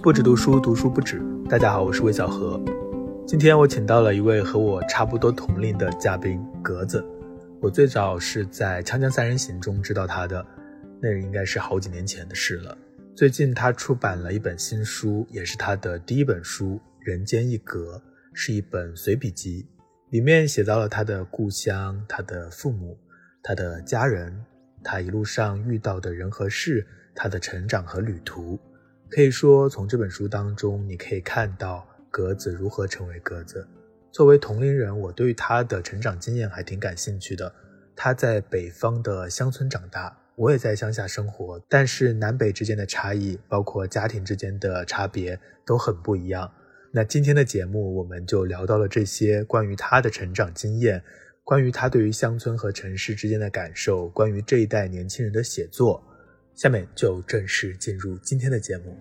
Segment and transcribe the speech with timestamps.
[0.00, 1.20] 不止读书，读书不止。
[1.50, 2.62] 大家好，我是魏小何。
[3.26, 7.04] 今天我请到了一位和我差不多同龄的嘉宾格子。
[7.60, 10.46] 我最早是在《锵锵三人行》中知道他的，
[11.02, 12.78] 那应该是好几年前的事了。
[13.16, 17.96] 最近他出版了一本新书，也是他的第一本书《人间一格》，
[18.32, 19.66] 是一本随笔集，
[20.10, 22.96] 里面写到了他的故乡、他的父母、
[23.42, 24.32] 他的家人，
[24.84, 26.86] 他一路上遇到的人和事。
[27.20, 28.56] 他的成长和旅途，
[29.10, 33.66] 可以说从这本书当中，你可以看到格子如何成为格子。
[34.12, 37.50] 作为同龄人，我对于他的成长经验还挺感兴趣的。
[37.96, 46.50] 他在北方的乡村长大，我也在乡下生活，但是南北之间的差异，包括家庭之间的差别都很不一样。
[46.92, 51.02] 那今天的节目，我们就聊到了这些关于他的成长经验，
[51.44, 56.02] 关于他对于乡村和城市之间的感受，关于这一代年轻人的写作。
[56.58, 58.98] 下面就正式进入今天的节目。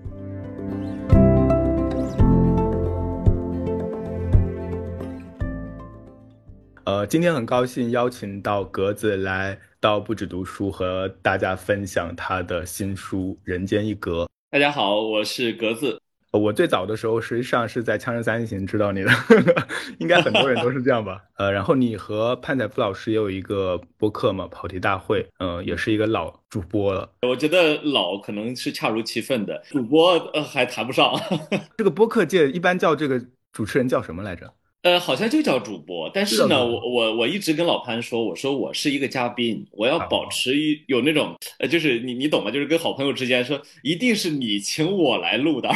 [6.86, 14.26] 呃，今天很高兴邀请到格子来到不止读书，和大家分享他的新书《人间一格》。
[14.52, 16.00] 大家好，我是格子。
[16.31, 19.11] 我最早的时候实际上是在《枪声三人行》知道你的，
[20.00, 21.22] 应该很多人都是这样吧？
[21.38, 27.09] 呃，然后你和潘采夫老师也有一个播客嘛，《跑题大会》，嗯，也是一个老主播了。
[27.22, 31.14] 我觉得老可能是恰如其分的，主播呃还谈不上。
[31.78, 33.19] 这个播客界一般叫这个
[33.52, 34.53] 主持人叫什么来着？
[34.83, 42.52] 呃，好像就叫主播，但是呢，我我我一直跟老潘说，我说我是一个嘉宾，我要保持一有那种呃，就是你你懂吗？
[42.52, 45.69] 就是跟好朋友之间说，一定是你请我来录的，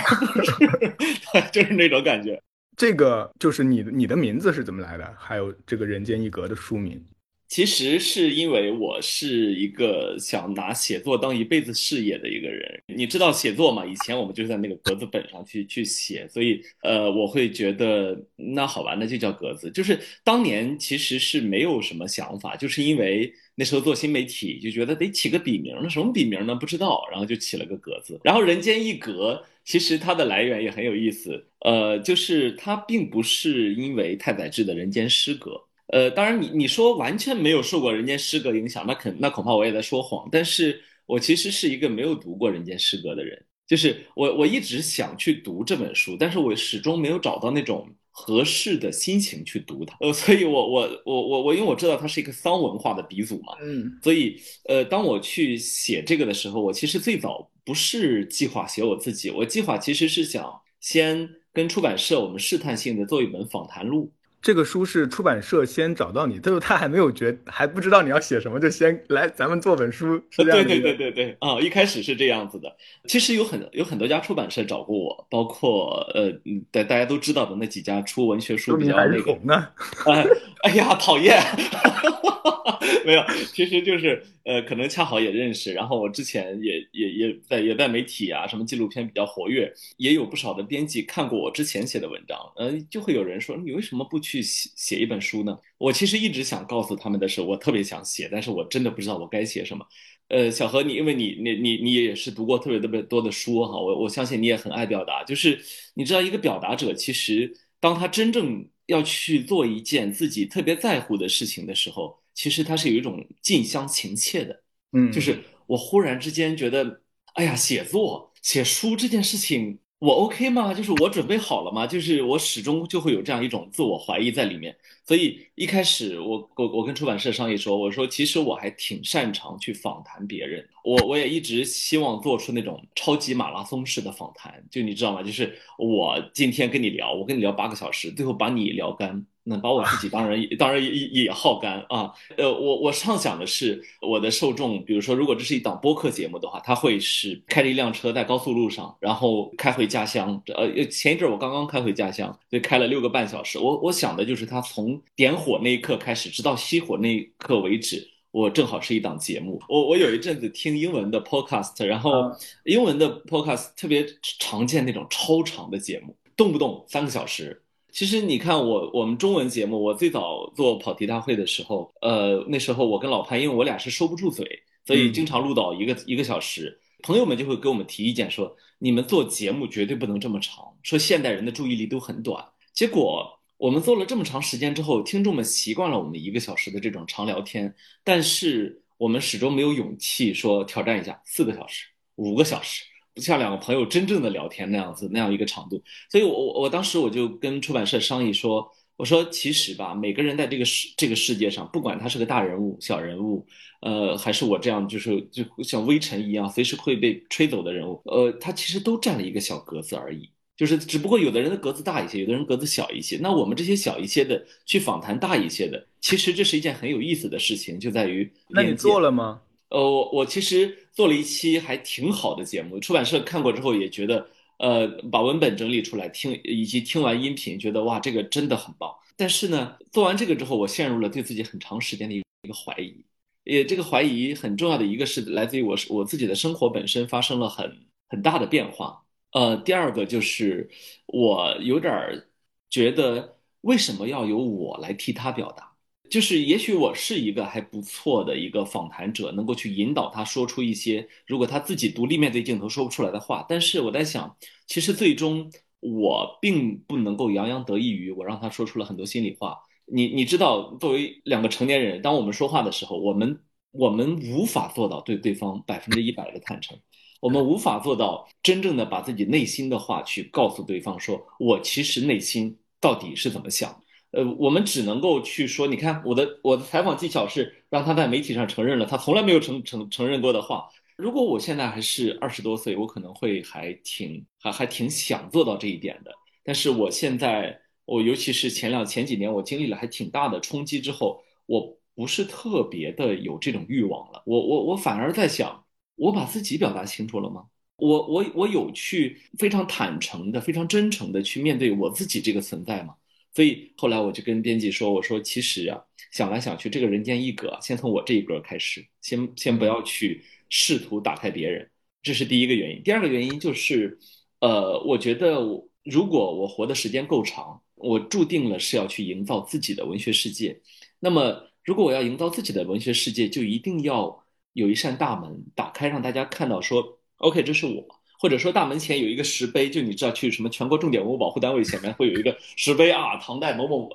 [1.52, 2.42] 就是那种感觉。
[2.78, 5.14] 这个就是你你的名字是怎么来的？
[5.18, 7.04] 还有这个人间一格的书名。
[7.52, 13.86] 其实是因为我是一个想拿写作当一辈子事业的一个人，你知道写作嘛？
[13.86, 19.70] 以前我们就在那个格子本上去去写，所以呃，我会觉得那好吧，那就叫格子。
[19.70, 26.56] 就是当年其实是没有什么想法，就是因为那时候做新媒体就觉得得起个笔名，那什么笔名呢？
[26.56, 28.18] 不知道，然后就起了个格子。
[28.24, 35.62] 然后人间一格，其实它的来源也很有意思，呃，就是它并不是因为太宰治的人间失格。
[35.92, 40.28] 呃，当然，你你说完全没有受过《人间失格》影响，那肯那恐怕我也在说谎。
[40.32, 49.98] 但是我其实是一个没有读过《人间失格》的人，就是我我一直想去读这本书，但是我始终没有找到那种合适的心情去读它。
[50.00, 64.10] 呃，所以我我我我我，因为我知道它是一个丧文化的鼻祖嘛，嗯，所以呃，当我去写这个的时候，我其实最早不是计划写我自己，我计划其实是想先跟出版社我们试探性的做一本访谈录。
[64.42, 72.76] 这个书是出版社先找到你，就是他还没有决，还不知道你要写什么，就先来咱们做本书，是这样对对对对对啊，一开始是这样子的。
[73.06, 76.32] 其实有很有很多家出版社找过我，包括呃，
[76.72, 79.38] 大大家都知道的那几家出文学书比较那个。
[79.44, 79.68] 呢？
[80.08, 80.26] 哎
[80.64, 81.40] 哎呀，讨厌。
[83.06, 95.58] 没有，其实就是呃，可能恰好也认识，然后我之前也也也在也在媒体啊，什么纪录片比较活跃，也有不少的编辑看过我之前写的文章，呃，就会有人说你为什么不去写写一本书呢？
[95.78, 99.86] 我其实一直想告诉他们的是，我特别想写，但是我真的不知道我该写什么。
[100.28, 105.60] 呃，小何，你因为你你你你也是读过特别特别多的书哈，我我相信你也很爱表达，就是
[105.96, 112.21] 你知道一个表达者，其实当他真正要去做一件自己特别在乎的事情的时候。
[112.34, 114.62] 其实它是有一种近乡情怯的，
[114.94, 117.02] 嗯，就是我忽然之间觉得，
[117.34, 119.80] 哎呀，写作、写书这件事情。
[120.00, 120.74] 我 OK 吗？
[120.74, 121.86] 就是我准备好了吗？
[121.86, 124.76] 就是我始终就会有这样一种自我怀疑在里面。
[125.06, 134.66] 所以一开始我我我跟出版社商议说，我说其实我还挺擅长去访谈别人，我我也一直希望做出那种超级马拉松式的访谈。
[134.72, 135.22] 就你知道吗？
[135.22, 139.24] 就是我今天跟你聊，我跟你聊八个小时，最后把你聊干。
[139.44, 150.42] 那把我自己当然也 当然也也耗干啊，呃，我我畅想的是我的受众，比如说如果这是一档播客节目的话，他会是开着一辆车在高速路上，然后开回家乡。
[150.56, 153.58] 呃，前一阵我刚刚开回家乡，所以开了六个半小时。
[153.58, 159.60] 我我想的就是他从点火那一刻开始，直到熄火那一刻为止，我正好是一档节目。
[159.68, 162.32] 我我有一阵子听英文的 podcast，然后
[162.66, 164.06] 英文的 podcast 特别
[164.40, 167.64] 常见那种超长的节目，动不动三个小时。
[167.92, 174.48] 其实你看我我们中文节目，我最早做跑题大会的时候，呃，那时候我跟老潘，因为我俩是收不住嘴，
[174.86, 176.80] 所以经常录到一个一个小时。
[177.04, 182.46] 朋友们就会给我们提意见，说你们做节目绝对不能这么长，说现代人的注意力都很短。
[182.74, 183.28] 结果
[183.58, 187.74] 我们做了这么长时间之后，听众们习惯了我们一个小时的这种长聊天，
[188.04, 192.84] 但是我们始终没有勇气说挑战一下四个小时、五个小时。
[193.16, 195.82] 像两个朋友真正的聊天那样子那样一个长度。
[196.10, 203.46] 所以我我我当时我就跟出版社商议说，我说其实吧，每个人在这个世这个世界上，不管他是个大人物、小人物，
[203.82, 210.30] 呃，还是我这样就是就像微尘一样随时会被吹走的人物，呃，他其实都占了一个小格子而已。
[210.58, 213.18] 就是只不过有的人的格子大一些，有的人格子小一些。
[213.20, 219.42] 那我们这些小一些的去访谈大一些的，其实这是一件很有意思的事情，就在于那你做了吗？
[219.70, 224.28] 呃，我我其实做了一期还挺好的节目，出版社看过之后也觉得，
[224.58, 228.94] 呃，把文本整理出来听，以及听完音频，觉得哇，这个真的很棒。
[229.16, 233.06] 但是呢，做完这个之后，我陷入了对自己很长时间的一个怀疑。
[233.44, 239.04] 也这个怀疑很重要的一个是来自于我我自己的生活本身发生了很很大的变化。
[239.32, 240.70] 呃，第二个就是
[241.08, 242.28] 我有点
[242.70, 245.71] 觉得，为什么要由我来替他表达？
[246.12, 253.46] 就是也许我是一个还不错的一个访谈者，能够去引导他说出一些如果他自己独立面对镜头说不出来的话。
[253.48, 254.36] 但是我在想，
[254.68, 255.50] 其实最终
[255.80, 259.58] 我并不能够洋洋得意于我让他说出了很多心里话。
[259.86, 263.40] 你你知道，作为两个成年人，当我们说话的时候，我们
[263.72, 266.78] 我们无法做到对对方百分之一百的坦诚。
[267.22, 273.82] 我们无法做到真正的把自己内心的话去告诉对方，说我其实内心到底是怎么想。
[274.12, 280.70] 呃，我们只能够去说，你看我的我的采访技巧是让他在媒体上承认了他从来没有承承承认过的话。
[280.98, 286.12] 如果我现在还是二十多岁，我可能会还挺还还挺想做到这一点的。
[286.44, 294.22] 但是我现在，我尤其是前两前几年，我经历了还挺大的冲击之后，我不是特别的有这种欲望了。
[294.26, 295.64] 我我我反而在想。
[295.98, 297.46] 我把自己表达清楚了吗？
[297.76, 302.96] 我我我有去非常坦诚的、非常真诚的去面对我自己这个存在吗？
[303.34, 305.82] 所以后来我就跟编辑说：“我说其实啊，
[306.12, 311.70] 想来想去，这个人间一格，先从我这一格开始，先先不要去试图打开别人，
[312.04, 312.84] 这是第一个原因。
[312.84, 313.98] 第二个原因就是，
[314.40, 320.62] 呃，我觉得我如果我活的时间够长，我注定了是要去营造自己的文学世界。
[321.00, 324.20] 那么，如果我要营造自己的文学世界，就一定要。
[324.54, 333.90] 有一扇大门打开，让大家看到说，OK，这是我，或者说大门前有一个石碑，就你知道去什么全国重点文物保护单位前面会有一个石碑啊，唐代某某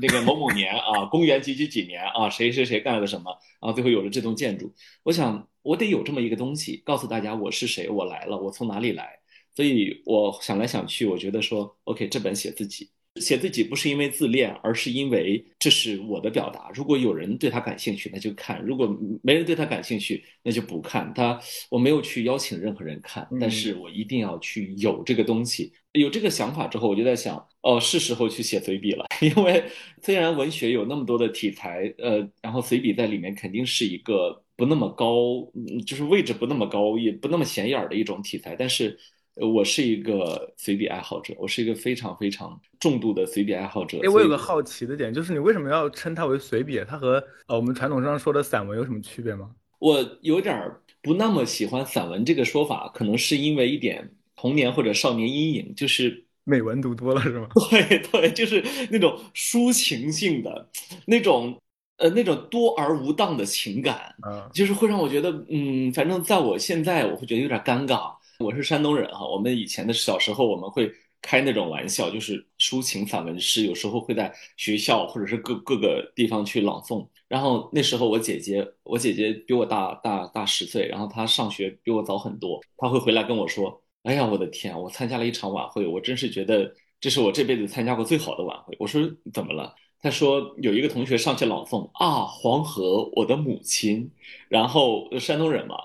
[0.00, 4.72] 那个某某年啊，公元几几几年啊，谁谁谁干了个什么，啊最后有了这栋建筑。
[5.02, 9.18] 我想我得有这么一个东西，告诉大家我是谁，我来了，我从哪里来。
[9.56, 12.88] 所以我想来想去，我觉得说，OK，这本写自己。
[13.20, 16.70] 写自己不是因为自恋，而是因为这是我的表达。
[16.74, 21.12] 如果有人对他感兴趣，那就看；如果没人对他感兴趣，那就不看。
[21.14, 21.38] 他
[21.70, 25.72] 我没有去邀请任何人看，但是我一定要去有这个东西。
[25.92, 29.04] 有这个想法之后，我就在想，哦，是时候去写随笔了。
[29.20, 29.62] 因为
[30.02, 35.46] 虽然文学有那么多的题材，呃，然后随笔在里面肯定是一个不那么高，
[35.86, 38.98] 就是位置不那么高，也不那么显眼的一种题材，但是。
[39.36, 43.98] 我是一个随笔爱好者，我是一个非常非常重度的随笔爱好者。
[44.02, 46.84] 哎，我有个好奇的点，就是你为什么要称它为随笔？
[46.86, 49.50] 它和呃我们传统上说的散文有什么区别吗？
[49.78, 50.70] 我有点
[51.00, 57.48] 不那么喜欢散文这个说法，可能是因为一点童年或者少年阴影，就是美文读多了是吗？
[57.70, 60.68] 对对，就是那种抒情性的
[61.06, 61.58] 那种
[61.96, 68.12] 呃那种多而无当的情感，嗯，就是会让我觉得嗯，反正在我现在我会觉得有点尴尬。
[68.42, 77.06] 我是山东人哈，我们以前的小时候我们会开那种玩笑，就是抒情散文诗，有时候会在学校或者是各各个地方去朗诵。
[77.28, 89.00] 然后那时候我姐姐，我姐姐比我大大大十岁，然后她上学比我早很多，她会回来跟我说：“哎呀，我的天，我参加了一场晚会，我真是觉得这是我这辈子参加过最好的晚会。”我说
[89.32, 94.10] ：“怎么了？”她说：“有一个同学上去朗诵啊，黄河，我的母亲。”
[94.50, 95.76] 然后山东人嘛，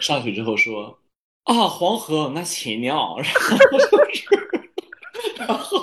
[0.00, 0.98] 上去之后说。
[1.44, 4.26] 啊，黄河那亲娘， 然后就是，
[5.38, 5.78] 然后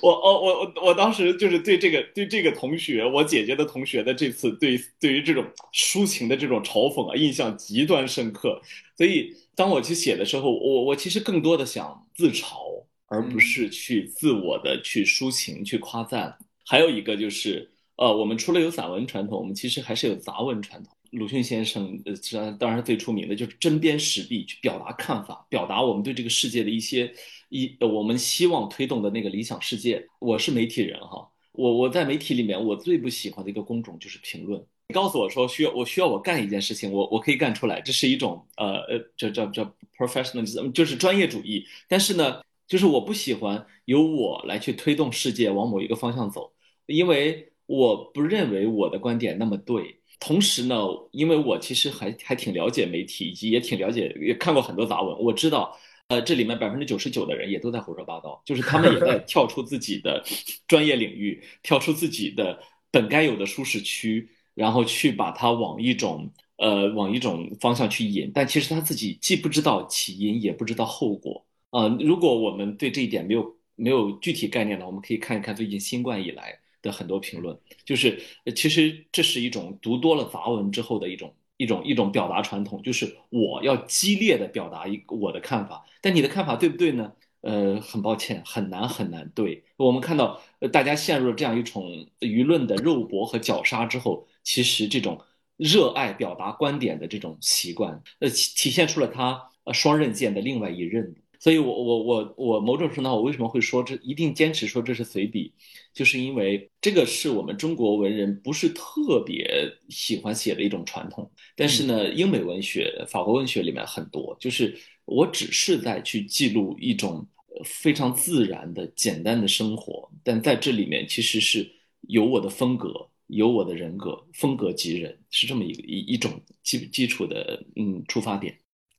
[0.00, 8.60] 我我我我我当时就是对这个对这个同学，我姐姐的同学的这次对对于这种抒情的这种嘲讽啊，印象极端深刻。
[8.96, 16.38] 所以当我去写的时候，我我其实更多的想自嘲，而不是去自我的去抒情去夸赞。
[16.64, 20.92] 还有一个就是，呃，我们除了有散文传统，我们其实还是有杂文传统。
[21.10, 27.12] 鲁迅先生，呃，这当然最出名的就是针砭时弊，去表达看法，表达我们对这个世界的一些
[27.48, 30.06] 一我们希望推动的那个理想世界。
[30.18, 34.62] 我是媒体人哈，我我在媒体里面，我最不喜欢的一个工种就是评论。
[34.88, 41.64] 你告诉我说需要我需要我干一件事情，我我可以干出来，这是一种呃呃，叫叫叫 professionalism，就是专业主义。
[41.88, 46.52] 但是呢，就是我不喜欢由我来去推动世界往某一个方向走，
[46.86, 49.96] 因为我不认为我的观点那么对。
[50.20, 50.76] 同时呢，
[51.12, 55.76] 因为我其实还还挺了解媒体，以及也挺了解，也看过很多杂文，我知道，
[56.08, 60.24] 呃，这里面百分之九十九的人也都在胡说八道，就是他们也在跳出自己的
[60.66, 62.58] 专业领域，跳出自己的
[62.90, 71.86] 本该有的舒适区，然后去把它往一种呃往一种方向去引，但其实他自己既不知道起因，也不知道后果啊。
[72.00, 76.58] 如果我们对这一点没有没有具体概念呢，我们可以看一看最近新冠以来。
[76.82, 78.20] 的很多评论，就是
[78.54, 87.12] 其实这是一种读多了杂文之后的一种一种一种表达传统，就是我要激烈的表达一我的看法，但你的看法对不对呢？
[87.40, 89.62] 呃，很抱歉，很难很难对。
[89.76, 90.42] 我们看到
[90.72, 91.84] 大家陷入了这样一种
[92.18, 95.20] 舆论的肉搏和绞杀之后，其实这种
[95.56, 101.14] 热爱表达观点的这种习惯，呃，体现出了他呃双刃剑的另外一刃。
[101.40, 105.52] 所以，我我我我某种程度上，我为什么会说这一定坚持说这是随笔，
[105.94, 109.48] 就是因为这个是我们中国文人不是特别
[109.88, 111.30] 喜欢写的一种传统。
[111.54, 117.24] 但是呢，英美文学、法国文学里面很多，就是我只是在去记录一种
[117.64, 121.68] 非常自然的、简单的生活，但在这里面其实是
[122.08, 128.58] 有我的风格，有我的人格，风格及人，是这么一个一一种基基础的嗯出发点。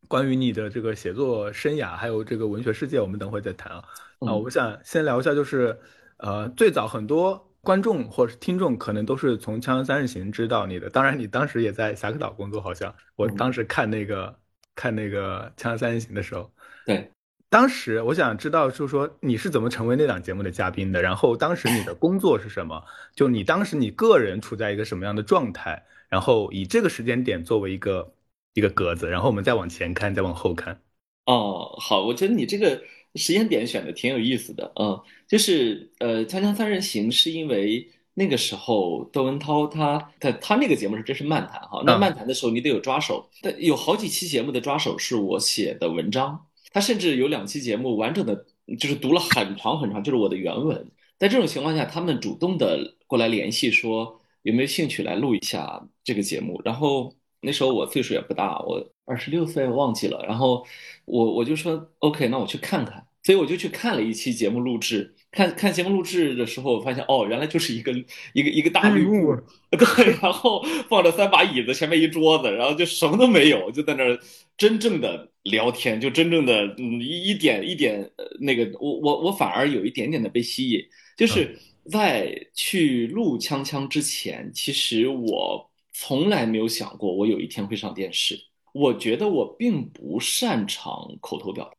[0.10, 3.84] 关于你的这个写作生涯，还有这个文学世界，我们等会再谈啊。
[4.22, 5.80] 啊，我想先聊一下，就是
[6.18, 10.89] 呃，最早很多观众或者听众可能都是从《锵锵三人行》知道你的。
[10.89, 14.36] 当然，你当时也在侠客岛工作，好像我当时看那个
[14.74, 16.51] 看那个《锵锵三人行》的时候，
[16.88, 17.08] 对，
[17.48, 21.00] 当时我想知道，就是说你是怎么成为那档节目的嘉宾的？
[21.04, 22.84] 然后当时你的工作是什么？
[23.13, 25.86] 就你当时你个人处在一个什么样的状态？
[26.10, 28.12] 然后以这个时间点作为一个。
[28.53, 30.82] 一个格子，然后我们再往前看，再往后看。
[31.25, 32.82] 哦，好，我觉得你这个
[33.15, 34.72] 时间点选的挺有意思的。
[34.75, 48.46] 嗯，就是呃，《锵锵三人行》是因为那个时候窦文涛他他他那个节目是真是漫谈哈，那漫谈的时候你得有抓手，但有好几期节目的抓手是我写的文章，他甚至有两期节目完整的
[48.79, 50.91] 就是读了很长很长，就是我的原文。
[51.20, 57.13] 在这种情况下，他们主动的过来联系说有没有兴趣来录一下这个节目，然后。
[57.41, 60.24] 那时候我岁数也不大，我二十六岁忘记了。
[60.27, 60.65] 然后
[61.05, 63.05] 我我就说 OK，那我去看看。
[63.22, 65.13] 所以我就去看了一期节目录制。
[65.29, 67.91] 看看节目录制的时候，我发现哦，原来就是一个
[68.34, 69.36] 一个一个大绿幕，
[69.69, 74.17] 对，然后放着三把椅子，前面一桌子，然后就什么都没有，就在那儿
[74.58, 80.81] 真正的聊天，就真正的嗯一一点一点那个，我我我反而有一点点的被吸引。
[81.17, 81.60] 就是
[81.91, 85.69] 在去录锵锵之前，其实我。
[86.01, 88.39] 从来没有想过我有一天会上电视。
[88.72, 91.72] 我觉得我并不擅长口头表达，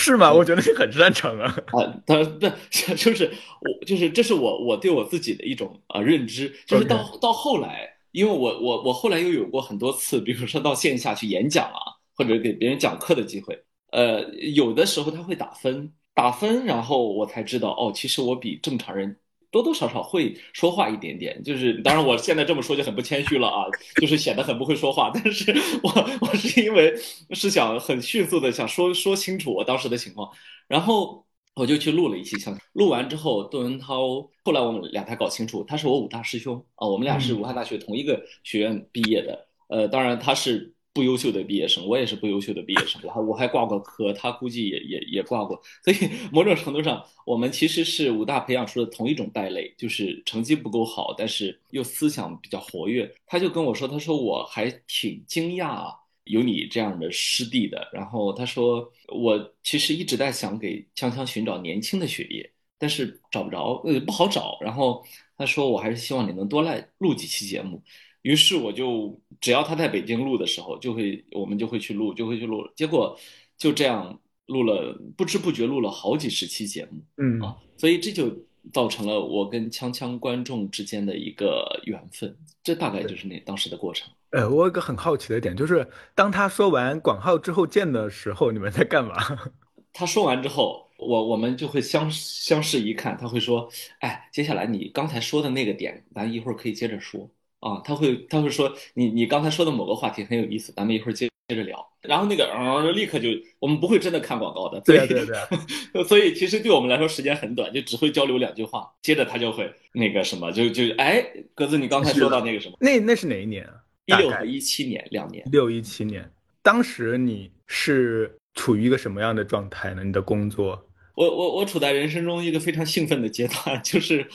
[0.00, 0.32] 是吗？
[0.32, 1.44] 我觉得你很擅长啊。
[1.76, 2.48] 啊，当然不，
[2.96, 3.30] 就是
[3.60, 6.50] 我，就是这是我我对我自己的一种啊认知。
[6.66, 13.62] 就是到到后来，因为我我我后来又有过很多次，比如说到线下去演讲啊，或者给别人讲课的机会。
[13.90, 14.22] 呃，
[14.54, 19.18] 有的时候他会打分，打分，然后我才知道哦，其实我比正常人。
[19.50, 23.64] 多多少少会说话一点点， 就是当然我现在这么说就很不谦虚了啊，
[24.00, 25.10] 就是显得很不会说话。
[25.14, 26.94] 但是我我是因为
[27.30, 30.30] 是想很迅速的想说说清楚我当时的情况，
[30.68, 31.24] 然后
[31.54, 32.56] 我就去录了一期相。
[32.72, 39.46] 录完之后，窦文涛后来我们俩才搞清楚，他是我武大师兄啊，我们俩是武汉大学同一个学院毕业的。
[39.68, 40.75] 呃，当然他是。
[40.96, 45.96] 不优秀的毕业生，我也是不优秀的毕业生，我还我还挂过科，他估计也也也挂过，所以
[46.32, 53.14] 某种程度上，我们其实是武大培养出的同一种败类，就是成绩不够好，但是又思想比较活跃。
[53.26, 57.86] 他就跟我说，他说我还挺惊讶有你这样的师弟的。
[57.92, 64.56] 然后他说，我其实一直在想给锵锵寻找年轻的血液，但是找不着，呃不好找。
[64.62, 65.04] 然后
[65.36, 67.82] 他说，我还是希望你能多来录几期节目。
[68.26, 72.68] 于是我就只要他在北京录的时候，就会我们就会去录，就会去录。
[72.74, 73.16] 结果
[73.56, 78.36] 就这样录了，不知不觉录了好几十期节目，嗯啊，所以这就
[78.72, 82.36] 造成了我跟锵锵观众之间的一个缘分。
[82.64, 84.10] 这大概就是那当时的过程。
[84.30, 89.14] 呃，我有个很好奇的点，就是当他说完广浩之后见的时候，你们在干嘛？
[89.94, 93.70] 他说完之后，我我们就会相相视一看，他会说
[94.02, 97.30] ：“哎，接下来你刚才说的那个点，咱一会儿可以接着说。”
[97.66, 101.84] 啊，他会他会说你你刚才说的某个话题很有意思，咱们一会儿接接着聊。
[102.02, 105.36] 然后那个嗯，立刻就我们不会真的看广告的，对对对。
[106.04, 112.76] 所以其实对我们来说时间很短，就只会交流两句话，接着他就会那个什么，就就哎，格子，你刚才说到那个什么？
[112.80, 113.74] 那那是哪一年啊？
[114.06, 115.42] 一六和一七年两年。
[115.50, 116.30] 六一七年，
[116.62, 120.04] 当时你是处于一个什么样的状态呢？
[120.04, 120.85] 你的工作
[121.16, 124.28] 我我我处在人生中一个非常兴奋的阶段， 就是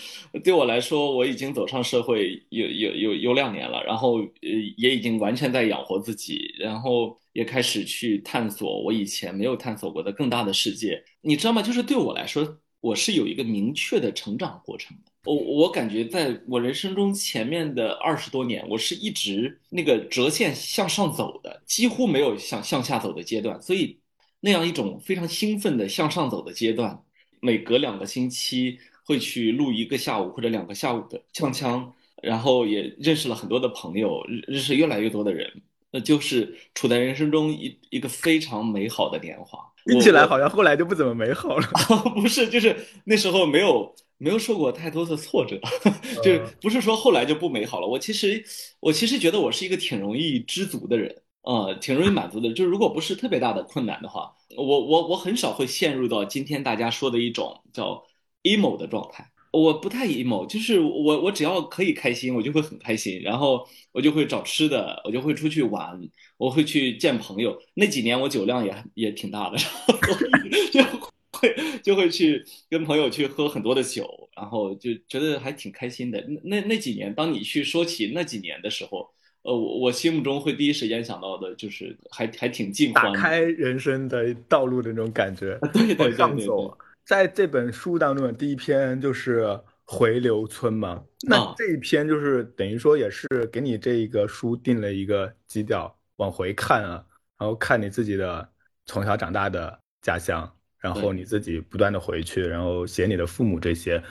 [0.43, 11.03] 对我来说，我已经走上社会有有有有两年了，然后呃也已经完全在养活自己，然后也开始去探索我以前没有探索过的更大的世界。
[11.21, 11.61] 你知道吗？
[11.61, 15.11] 就是对我来说，我是有一个明确的成长过程的。
[15.25, 24.00] 我我感觉在我人生中前面的二十多年，我是一直那个折线向上走的，几乎没有向向下走的阶段，所以。
[24.41, 26.99] 那样一种非常兴奋的向上走的阶段，
[27.39, 35.49] 每隔两个星期会去录一个下午或者两个下午的唱腔，然后也认识了很多的朋友，认识越来越多的人，
[35.91, 39.59] 那就是处在人生中一一个非常美好的年华。
[39.85, 41.67] 听起来好像后来就不怎么美好了。
[42.13, 45.59] 不是，就是那时候没有没有受过太多的挫折，
[46.23, 47.87] 就是不是说后来就不美好了。
[47.87, 48.43] 我其实
[48.79, 51.20] 我其实觉得我是一个挺容易知足的人。
[51.43, 58.03] 呃，挺容易满足的，就是如果不是特别大的困难的话，我我我很少会陷入到今天大家说的一种叫
[58.43, 59.27] emo 的状态。
[59.51, 65.99] 我不太 emo，就是我我只要可以开心，我就会很开心，然后我就会找吃的，我就会出去玩，
[66.37, 67.59] 我会去见朋友。
[67.73, 70.99] 那几年我酒量也也挺大的，然后
[71.31, 76.23] 就会就会去跟朋友去喝很多的酒，然后就觉得还挺开心的。
[76.43, 79.09] 那那几年，当你去说起那几年的时候。
[79.43, 86.71] 呃，我我心目中会第一时间想到的就是还还挺近打开人生的道路的那种感觉，对对对对。
[87.03, 97.03] 在这本书当中的第一篇就是回流村嘛，那这一篇就是等于说也是给你这一个书定了一个基调，往回看啊，
[97.39, 98.47] 然后看你自己的
[98.85, 104.01] 从小长大的家乡，然后你自己不断的回去，然后写你的父母这些。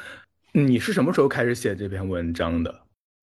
[0.52, 2.79] 你是什么时候开始写这篇文章的？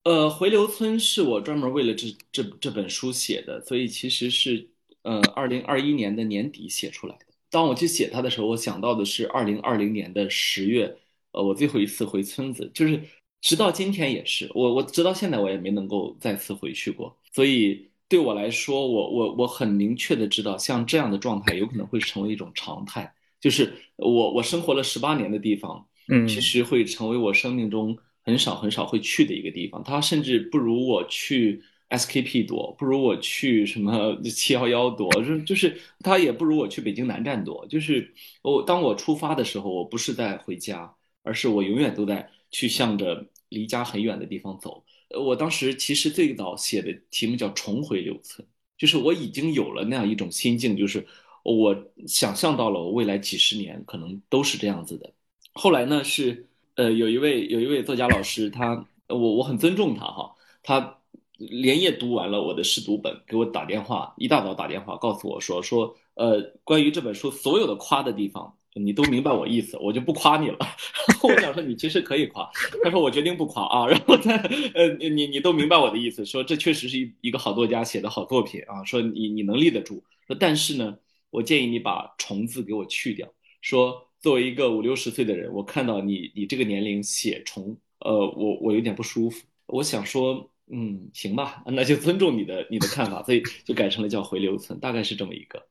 [0.07, 4.65] 呃，回流村是我专门为了这这这本书写的，所以其实是
[5.01, 7.25] 呃二零二一年的年底写出来的。
[7.49, 10.95] 当我去写它的时候，我想到的是二零二零年的十月，
[11.33, 13.01] 呃，我最后一次回村子，就是
[13.41, 17.13] 直到今天也是，我我直到现在我也没能够再次回去过。
[17.33, 27.97] 所以对我来说，我我我很明确的知道，像这样的状态有可能会成为一种常态，就是我我生活了十八年的地方，嗯，其实会成为我生命中。
[28.27, 37.65] 很少很少会去的一个地方，它甚至不如我去 SKP 多，不如我去什么七幺幺多，就就是它也不如我去北京南站多。
[37.67, 44.83] 就是我当我出发的时候，我不是在回家，而是我永远都在去向着离家很远的地方走。
[45.17, 48.45] 我当时其实最早写的题目叫“重回留村”，
[48.77, 51.07] 就是我已经有了那样一种心境，就是
[51.43, 51.73] 我
[52.05, 55.13] 想象到了我未来几十年可能都是这样子的。
[55.53, 56.46] 后来呢是。
[56.77, 60.99] 呃，有一位有一位作家老师，他我我很尊重他哈，他
[61.37, 70.57] 连夜读完了我的试读本，给我打电话，一大早打电话告诉我说说，呃，关于这本书所有的夸的地方，你都明白我意思，我就不夸你了。
[71.23, 72.47] 我想说你其实可以夸，
[72.83, 74.35] 他说我决定不夸啊，然后他
[74.75, 80.95] 呃你你都明白我的意思，说这确实是一一个好作家写的好作品啊，说你你能立得住，说但是呢，
[81.31, 83.27] 我建议你把虫字给我去掉，
[83.61, 84.06] 说。
[84.19, 89.45] 作为一个五六十岁的人，我看到你你这个年龄写虫，呃，我我有点不舒服。
[89.67, 95.61] 我想说，嗯，行吧，那就尊重你的你的看法，所以就改成了叫回流村，大概是这么一个。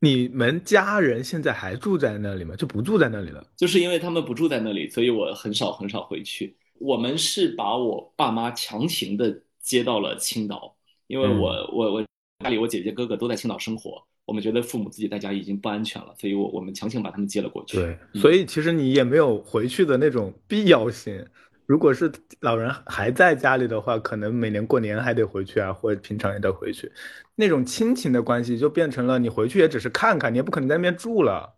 [0.00, 2.54] 你们家人现在还住在那里吗？
[2.56, 3.46] 就不住在那里了？
[3.56, 6.56] 就是因为他们不住在那里，所以我很少很少回去。
[6.78, 12.04] 我们是把我爸妈强行的接到了青岛，因为我我我
[12.40, 14.04] 家里我姐姐哥哥都在青岛生活。
[14.26, 17.76] 我们觉得父母自己在家已经不安全了，所以我我们强行把他们接了过去。
[17.76, 21.24] 对，所以其实你也没有回去的那种必要性。
[21.66, 26.90] 如果是老人还在家里的话，可能每年过年还得回去啊，或者平常也得回去。
[27.34, 31.54] 那种亲情的关系就变成了你回去也只是看看，你也不可能在那边住了。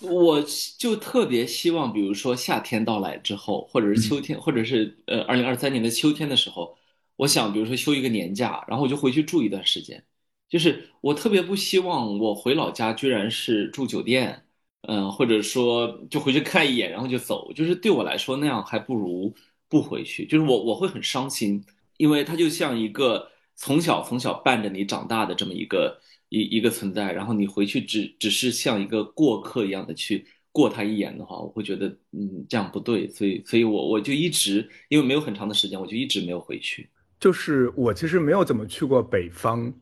[0.00, 0.44] 我
[0.78, 6.76] 就特别希望，比如说夏天到来之后，或者是秋天，或者是呃二零二三年的秋天的时候，
[7.16, 10.04] 我想比如说休一个年假，然后我就回去住一段时间。
[10.48, 14.44] 就是我特别不希望我回老家居然是住酒店，
[14.82, 19.34] 嗯，或者说就回去看一眼然后就走，就是对我来说那样还不如
[19.68, 20.24] 不回去。
[20.26, 21.64] 就是我我会很伤心，
[21.96, 36.88] 因为它就像一个从小从小伴着你长大的这么一个一一个存在，然后你回去只只是像一个过客一样的去过他一眼的话，我会觉得嗯这样不对，所以所以我我就一直因为没有很长的时间，我就一直没有回去。
[37.18, 39.74] 就是我其实没有怎么去过北方。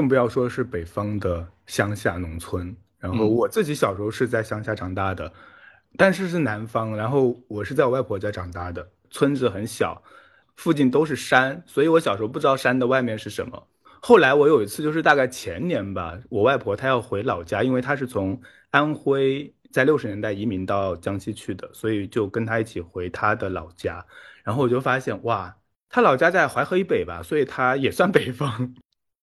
[0.00, 5.30] 更不要说是北方的乡下农村，然后我自己小时候是在乡下长大的，
[5.98, 10.02] 但是是南方，然后我是在我外婆家长大的，村子很小，
[10.56, 13.62] 附近都是山，所以我小时候不知道山的外面是什么。
[14.00, 24.02] 后来我有一次就是大概前年吧，我外婆她要回老家，因为她是从安徽在六十年代移民到江西去的，所以就跟她一起回她的老家。
[24.44, 25.54] 然后我就发现，哇，
[25.90, 28.74] 她老家在淮河以北吧，所以她也算北方，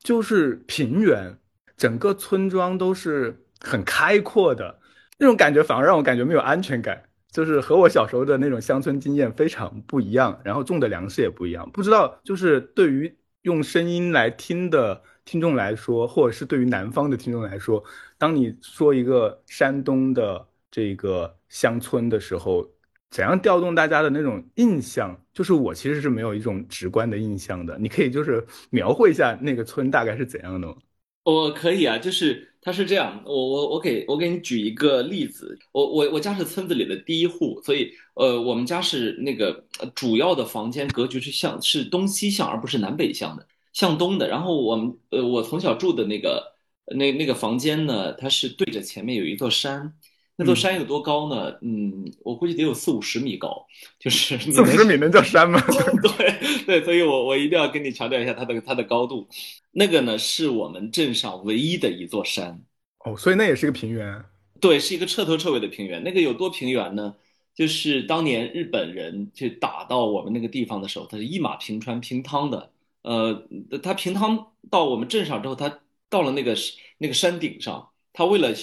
[0.08, 1.38] 就是平原，
[1.76, 4.80] 整个村庄都是很开阔的
[5.20, 10.39] 那种感觉，反而让我感觉没有安全感，就是和我小时候的那种乡村经验非常不一样。
[10.46, 17.84] 然后种的粮食也不一样，不知道就是对于用声音来听的听众来说，或者是对于南方的听众来说。
[18.17, 22.65] 当你说一个山东的这个乡村的时候，
[23.10, 25.20] 怎样调动大家的那种印象？
[25.34, 27.78] 就是我其实是没有一种直观的印象的。
[27.80, 30.76] 你可以就是描绘一下那个村大概是怎样的吗？
[31.24, 33.22] 我可以啊，就是它是这样。
[33.26, 35.58] 我我我给我给你举一个例子。
[35.72, 39.65] 我我我家是村子里的第一户，所以呃，我们家是那个
[39.96, 44.28] 主要的房间格局是向是东西向，而不是南北向的，向东的。
[44.28, 46.56] 然后我们呃，我从小住的那个。
[46.96, 48.13] 那那个房间呢？
[48.13, 49.93] 它是对着前面有一座山，
[50.39, 51.58] 那座山有多高呢？
[51.62, 53.65] 嗯，我估计得有四五十米高，
[54.00, 55.60] 就是四五十米能叫山吗？
[56.02, 59.28] 对 对，所以我我一定要跟你强调一下它的它的高度。
[59.71, 62.63] 那个呢，是我们镇上唯一的一座山。
[63.00, 64.23] 哦，所以那也是个平原。
[64.62, 66.04] 对，是一个彻头彻尾的平原。
[66.04, 67.15] 那个有多平原呢？
[67.56, 72.71] 就是当年日本人去打到我们那个地方的时候，他是一马平川平汤的。
[73.02, 73.47] 呃，
[73.82, 75.80] 他平汤到我们镇上之后，他。
[76.10, 76.56] 到了那个
[77.00, 78.54] 那个山顶上，他为了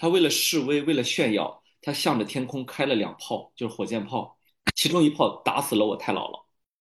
[0.00, 4.38] 他为了示威，为了炫耀，他向着天空开了两炮，就是火箭炮，
[4.74, 6.42] 其中一炮打死了我太姥姥，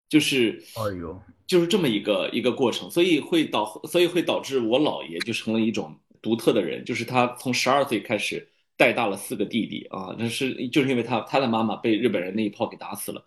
[0.07, 13.25] 就是哎呦，就是这么一个一个过程，所以会导所以会导致我姥爷就成了一种独特的人，就是他从十二岁开始带大了四个弟弟啊，那是就是因为他他的妈妈被日本人那一炮给打死了，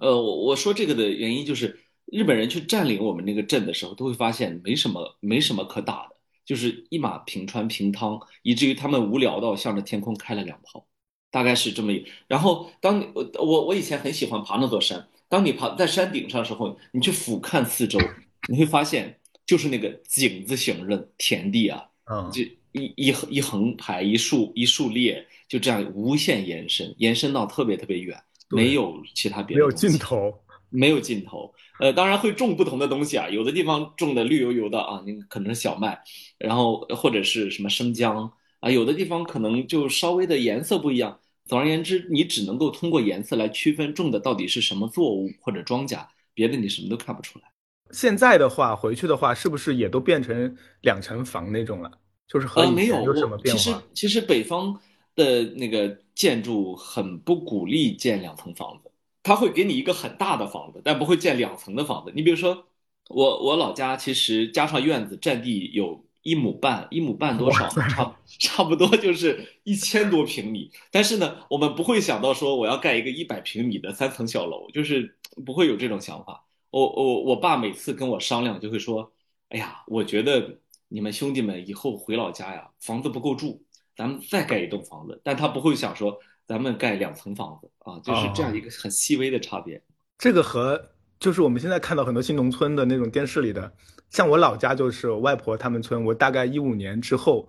[0.00, 1.80] 呃，我我说这个的原因就是。
[2.12, 6.16] 日本人去占领我们那个镇的时候，都会发现没什么没什么可打的，
[6.50, 10.84] 就是一马平川平汤，以至于他们无聊到向着天空开了两炮，
[11.30, 12.04] 大概是这么一。
[12.26, 18.00] 然后当我我我以前很喜欢爬那座山，当你爬在山顶上的时候，你去俯瞰四周，
[18.48, 30.34] 你会发现就是那个井字形的田地啊，嗯，就一一一横排一竖一竖列，就这样无限延伸，延伸到特别特别远，没有其他别的，没有尽头。
[30.70, 36.00] 没有尽头，呃，当然会种不同的东西啊，有的地方种的绿油油的啊，你可能是小麦，
[36.38, 41.18] 然后或者是什么生姜啊，有的地方可能就稍微的颜色不一样。
[41.46, 47.44] 总而言之，你只能够通过颜色来区分种的到底是什么作物或者庄稼，别的你什么都看不出来。
[47.90, 51.90] 现在的话，回去的话，是不是也都变成两层房那种了？
[52.28, 53.60] 就是和以前有什么变化？
[53.60, 54.78] 其实其实北方
[55.16, 58.89] 的那个建筑很不鼓励建两层房子。
[59.22, 62.12] 他会给你一个很大的房子，但不会建两层的房子。
[62.14, 62.64] 你比如说，
[63.08, 67.68] 我我老家其实加上院子占地有一亩半，一亩半多少？
[67.68, 70.70] 差差不多就是一千多平米。
[70.90, 76.46] 但是呢，我们不会想到说我要盖一个一百平米的三层小楼，就是不会有这种想法。
[76.70, 79.12] 我我我爸每次跟我商量，就会说
[79.50, 83.62] ：“哎呀，我觉得你们兄弟们以后回老家呀，房子不够住，
[83.94, 86.18] 咱们再盖一栋房子。”但他不会想说。
[86.50, 89.80] 咱们盖两层房子啊，就是这样一个很细微的差别。
[90.18, 93.72] 这个和就是我们现在看到很多新农村的那种电视里的，
[94.08, 97.48] 像我老家就是外婆他们村，我大概一五年之后，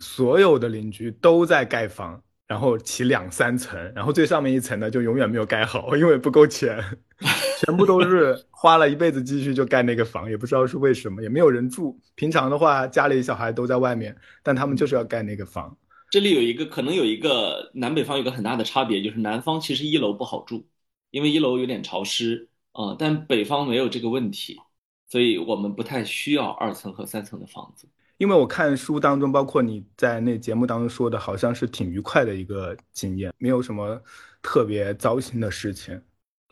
[0.00, 6.82] 所有的邻居都在盖房，然后起两三层，然后最上面一层呢就永远没有盖好， 因为不够钱，
[7.64, 11.96] 全部都是花了一辈子积蓄就盖那个房，也不知道是为什么，也没有人住。
[12.16, 15.76] 平常的话家里小孩都在外面，但他们就是要盖那个房。
[16.12, 20.66] 这里有一个可能有一个南北方有个很大的差别，就是南方其实一楼不好住，
[21.10, 24.60] 因为一楼有点潮湿啊，但北方没有这个问题，
[25.08, 27.88] 所以我们不太需要二层和三层的房子。
[28.18, 33.98] 因为我看书当中，包括你在那节目当中说的，好像是挺愉快的一个经验，没有什么
[34.42, 35.98] 特别糟心的事情。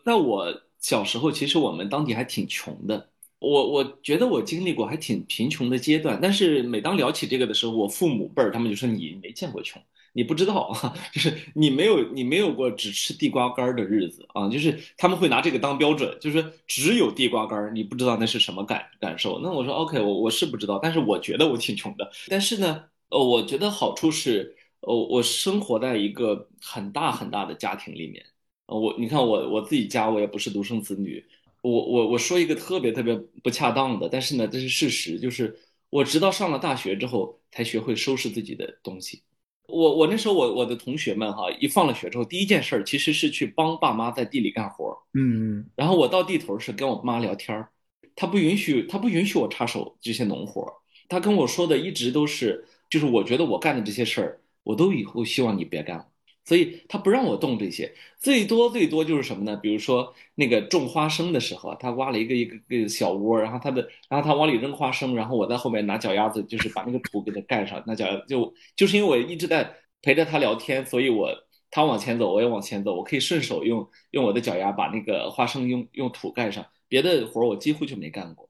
[0.03, 3.11] 那我小时候，其实我们当地还挺穷的。
[3.41, 9.81] 我我觉得我经历过还挺贫穷的阶段，但是每当聊起这个的时候，我父母辈儿他们就说你没见过穷，
[10.13, 19.39] 你不知道啊，就是你没有你没有过只吃地瓜干儿的日子啊，就是他们会拿这个当标准，就是只有地瓜干儿，你不知道那是什么感感受。
[19.39, 22.11] 那我说 OK，我我是不知道，但是我觉得我挺穷的。
[22.29, 28.23] 但是呢，呃，我觉得好处是，呃，我生活在一个很大很大的家庭里面，
[28.67, 31.25] 呃，我你看我我自己家我也不是独生子女。
[31.61, 35.57] 我我我说一个特别特别不恰当的，但是呢，这是事实，就是
[35.89, 39.23] 我直到上了大学之后才学会收拾自己的东西。
[39.67, 47.69] 我我那时候我我的同学们哈，一放了学之后，第一件事儿其实是去帮爸妈在地里干活嗯，然后我到地头是跟我妈聊天儿，
[48.15, 50.67] 她不允许她不允许我插手这些农活
[51.07, 56.07] 她跟我说的一直都是，就是我觉得我干的这些事儿我都以后希望你别干了。
[56.43, 59.55] 所以他不让我动这些，最多最多就是什么呢？
[59.57, 67.81] 比如说那个种花生的时候，他挖了一个一个个小窝，然后他的，然后他往里扔花生，然后我在后面拿脚丫子，就是把那个土给他盖上。
[67.85, 71.29] 那脚就就是因为我一直在陪着他聊天，所以我
[71.69, 78.49] 他往前走，我也往前走，我可以顺手用用我的脚丫把那个花生用用土盖上，别的活儿我几乎就没干过。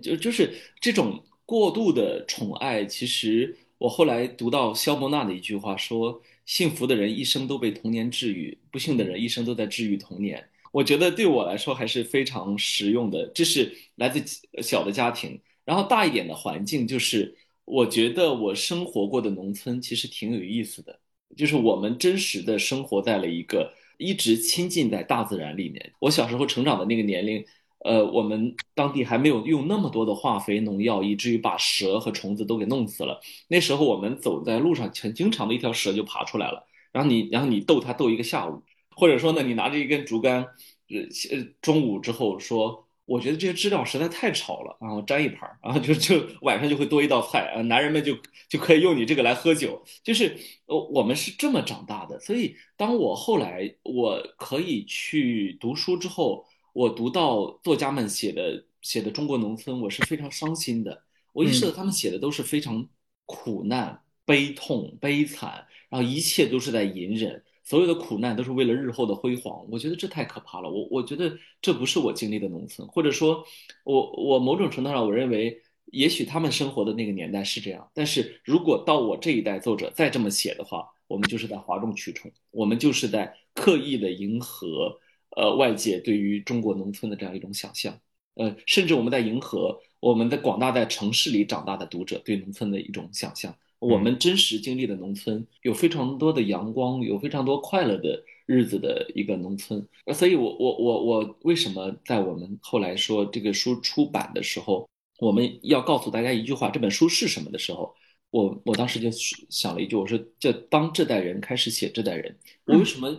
[0.00, 6.22] 就就是这种过度的宠爱，其实我后来读到肖伯纳的一句话说。
[6.44, 10.44] 幸福的人一生都被童年治愈，不幸的人一生都在治愈童年。
[10.72, 13.26] 我觉得对我来说还是非常实用的。
[13.34, 14.22] 这是来自
[14.62, 20.98] 小的家庭，然后大一点的环境，就是我觉得我生活过的农村其实挺有意思的，
[21.36, 25.92] 就是我们真实的生活在了一个一直亲近在大自然里面。
[25.98, 27.44] 我小时候成长的那个年龄。
[27.84, 33.20] 呃，我们当地还没有用那么多的化肥农药，以至于把蛇和虫子都给弄死了。
[33.48, 38.62] 那时候我们走在路上，很经常的一条蛇就爬出来了，然后你，然后你逗它逗一个下午，
[38.94, 48.16] 或者说呢，你拿着一根竹竿，呃，中午之后说，我觉得这些知了实在太吵了，然后粘一盘，然后就就晚上就会多一道菜啊，男人们就
[48.48, 52.20] 就可以用你这个来喝酒，就是呃，我们是这么长大的。
[52.20, 56.46] 所以当我后来我可以去读书之后。
[56.72, 61.02] 我读到作家们写的写的中国农村，我是非常伤心的。
[61.32, 62.88] 我意识到他们写的都是非常
[63.26, 69.66] 苦难、悲痛、悲惨，然后一切都是在隐忍，所有的苦难都是为了日后的辉煌。
[69.70, 70.70] 我觉得这太可怕了。
[70.70, 73.44] 我我觉得这不是我经历的农村，或者说，
[73.84, 84.98] 我我某种程度上我认为，也许他们生活的那个年代是这样，但是如果到我这一代作者再这么写的话，我们就是在哗众取宠，我们就是在刻意的迎合。
[85.36, 87.98] 呃，外界对于中国农村的这样一种想象，
[88.34, 93.54] 呃，甚至我们在迎合我们的广大在城市里长大的读者对农村的一种想象。
[93.78, 99.84] 我们真实经历的农村有非常多的阳光，有非常多快乐的日子的一个农村。
[100.14, 107.92] 所以，我我我我为什么在我们后来说这个书出版的时候，我们要告诉大家一句话：这本书是什么的时候，
[108.30, 109.10] 我我当时就
[109.50, 113.12] 想了一句，我说：这当这代人开始写这代人，我为什么？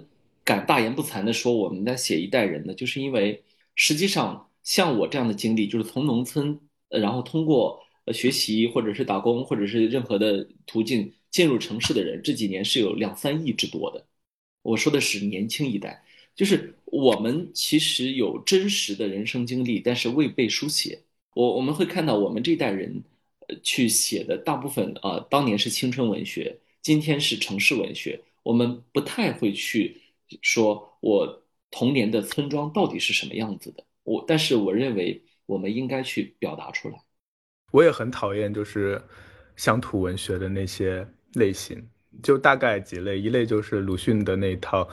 [0.43, 3.41] 敢大言不惭地说我们在写一代人呢，就是因为
[3.75, 7.81] 实际上像我这样的经历，就是从农村，然后通过
[8.13, 14.05] 学习或者是打工或者是任何的途径进入城市的人，这几年是有两三亿之多的。
[14.61, 16.03] 我说的是年轻一代，
[16.35, 20.99] 就是我们其实有真实的人生经历，但是未被书写。
[21.33, 23.01] 我我们会看到我们这代人，
[23.63, 30.02] 去写的大部分啊，当年是青春文学，今天是城市文学，我们不太会去。
[30.41, 33.83] 说我童年的村庄到底是什么样子的？
[34.03, 36.95] 我，但是我认为我们应该去表达出来。
[37.71, 39.01] 我也很讨厌就是
[39.55, 41.83] 乡土文学的那些类型，
[42.21, 44.87] 就大概几类，一类就是鲁迅的那套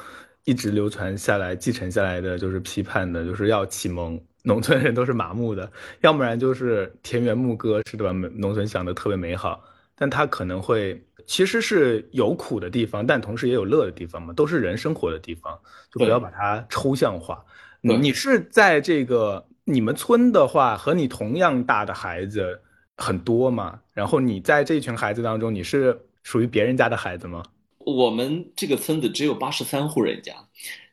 [0.44, 8.12] 一直流传下来、继承下来的，就是批判的，就是要启蒙农村人都是麻木的，要不然就是田园牧歌是对吧？
[8.12, 9.62] 农村想的特别美好，
[9.94, 11.02] 但他可能会。
[11.30, 15.56] 其实是有苦的地方，但同时也有乐的地方嘛，都是人生活的地方，
[15.92, 17.44] 就不要把它抽象化。
[17.82, 22.60] 你是在这个你们村的话，和你同样大的孩子
[22.96, 23.78] 很多嘛？
[23.92, 27.44] 然后你在这群孩子当中，你是属于别人家的孩子吗？
[27.78, 30.34] 我们这个村子只有八十三户人家，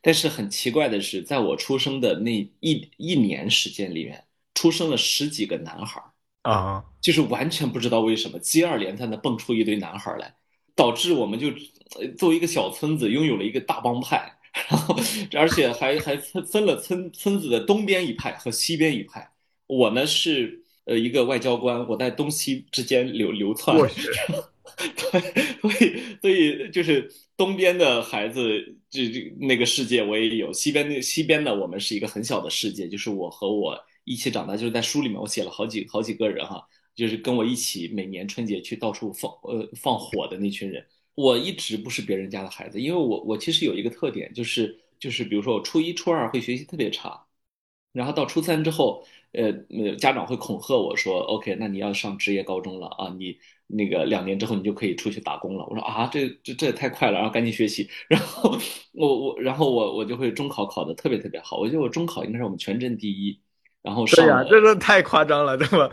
[0.03, 4.23] 但是很奇怪的是，在我出生的那一一年时间里面，
[4.53, 5.99] 出生了十几个男孩。
[6.47, 10.33] 啊，就是完全不知道为什么接二连三的蹦出一堆男孩来，
[10.75, 11.51] 导致我们就
[12.17, 14.31] 作为一个小村子拥有了一个大帮派，
[14.71, 14.95] 然后
[15.33, 19.29] 而且还还分分了村村子的东边一派和西边一派。
[19.65, 23.75] 我呢是呃一个外交官，我在东西之间流流窜。
[24.95, 25.21] 对，
[25.59, 28.41] 所以所以就是东边的孩子，
[28.89, 33.77] 这这那个世界我也有，西边那西边的我们是一个很小的世界，就是我和我。
[34.07, 36.65] 一起长大，就是在书里面，我写了好几好几个人哈，
[36.95, 40.85] 就是跟我一起每年春节去到处放呃放火的那群人。
[41.13, 47.25] 我一直不是别人家的孩子，因为我我其实有一个特点，就是就是比如说我初一初二会学习特别差，
[47.91, 49.51] 然后到初三之后，呃
[49.97, 55.65] 家长会恐吓我说，OK，那你要上职业高中了啊，你那个两年之后你就可以出去打工了。
[55.69, 57.89] 我说啊，这这这也太快了，然后赶紧学习。
[58.07, 58.57] 然后
[58.93, 63.39] 我我然后我我就会中考考的特别特别好，我觉得我中考应该是我们全镇第一。
[63.87, 65.89] 然后对呀，这个太夸张了，这么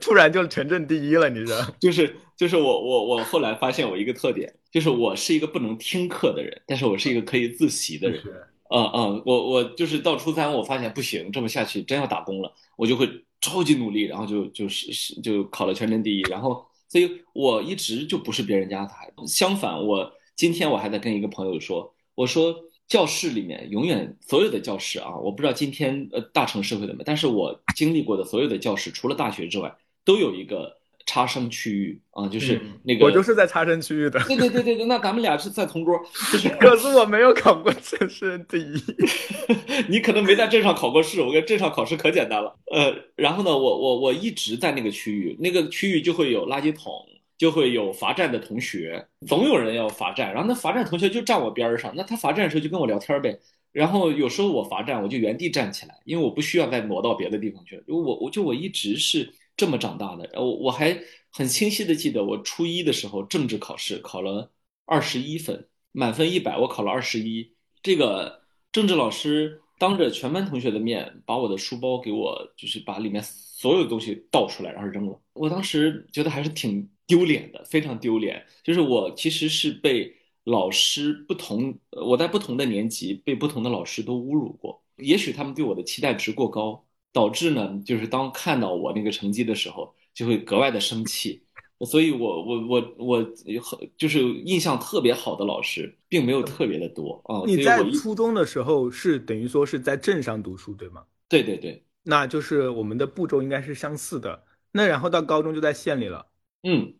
[0.00, 1.64] 突然就全镇第一了，你知道？
[1.78, 8.20] 就是就是我我我后来发现我一个特点，就是我是一个不能听课的人，但是我是一个可以自习的人。
[8.68, 13.08] 嗯嗯，我我就是到初三，我发现不行，这么下去真要打工了，我就会
[13.40, 19.24] 超级努力，然后就就是是就考了全镇第一，然后所以我一直就不是别人家的孩子。
[19.28, 30.78] 相反，我今天我还在跟一个朋友说，我说教室里面永远所有的教室啊，我不知道今天呃大城市会怎么，但是我经历过的所有的教室，除了大学之外，都有一个。
[31.06, 34.18] 差生区域啊，就是那个，我就是在差生区域的。
[34.20, 36.00] 对对对对对，那咱们俩是在同桌，
[36.32, 36.48] 就是。
[36.58, 38.82] 可是我没有考过城市第一，
[39.90, 41.20] 你可能没在镇上考过试。
[41.20, 42.56] 我跟镇上考试可简单了。
[42.72, 46.90] 呃，然后呢，我我我一直在那个区域，那个区域就会有垃圾桶，
[47.38, 50.32] 就会有罚站的同学，总有人要罚站。
[50.32, 53.38] 然后那罚站同学就站我边上，那他罚站的时候就跟我聊天呗。
[53.72, 57.82] 然后有时候我罚站，我就原地站起来，因为我不需要再挪到别的地方去了。
[57.88, 59.34] 我我就我一直是。
[59.56, 60.98] 这么长大的，我我还
[61.30, 64.50] 很清晰的记得，我初一的时候政治考试考了
[64.84, 67.54] 二十一分，满分一百，我考了二十一。
[67.80, 68.42] 这个
[68.72, 75.20] 政治老师当着全班同学的面，把我的书包给我，就是把里面所有东西倒出来，然后扔了。
[75.34, 78.44] 我当时觉得还是挺丢脸的，非常丢脸。
[78.62, 80.14] 就是我其实是被
[80.44, 86.84] 老师不同，我在不同的年级被不同的老师都侮辱过，也许他们对我的期待值过高。
[87.14, 91.44] 导致呢，就是当看到我那个成绩的时候，就会格外的生气。
[91.86, 97.42] 所以，我我我我很就是印象特别好的老师，并没有特别的多啊。
[97.46, 101.04] 你在初中的时候是等于说是在镇上读书，对吗？
[101.28, 104.42] 对对对，那就是我们的步骤应该是相似的。
[104.72, 106.26] 那然后到高中就在县里了。
[106.64, 106.94] 嗯，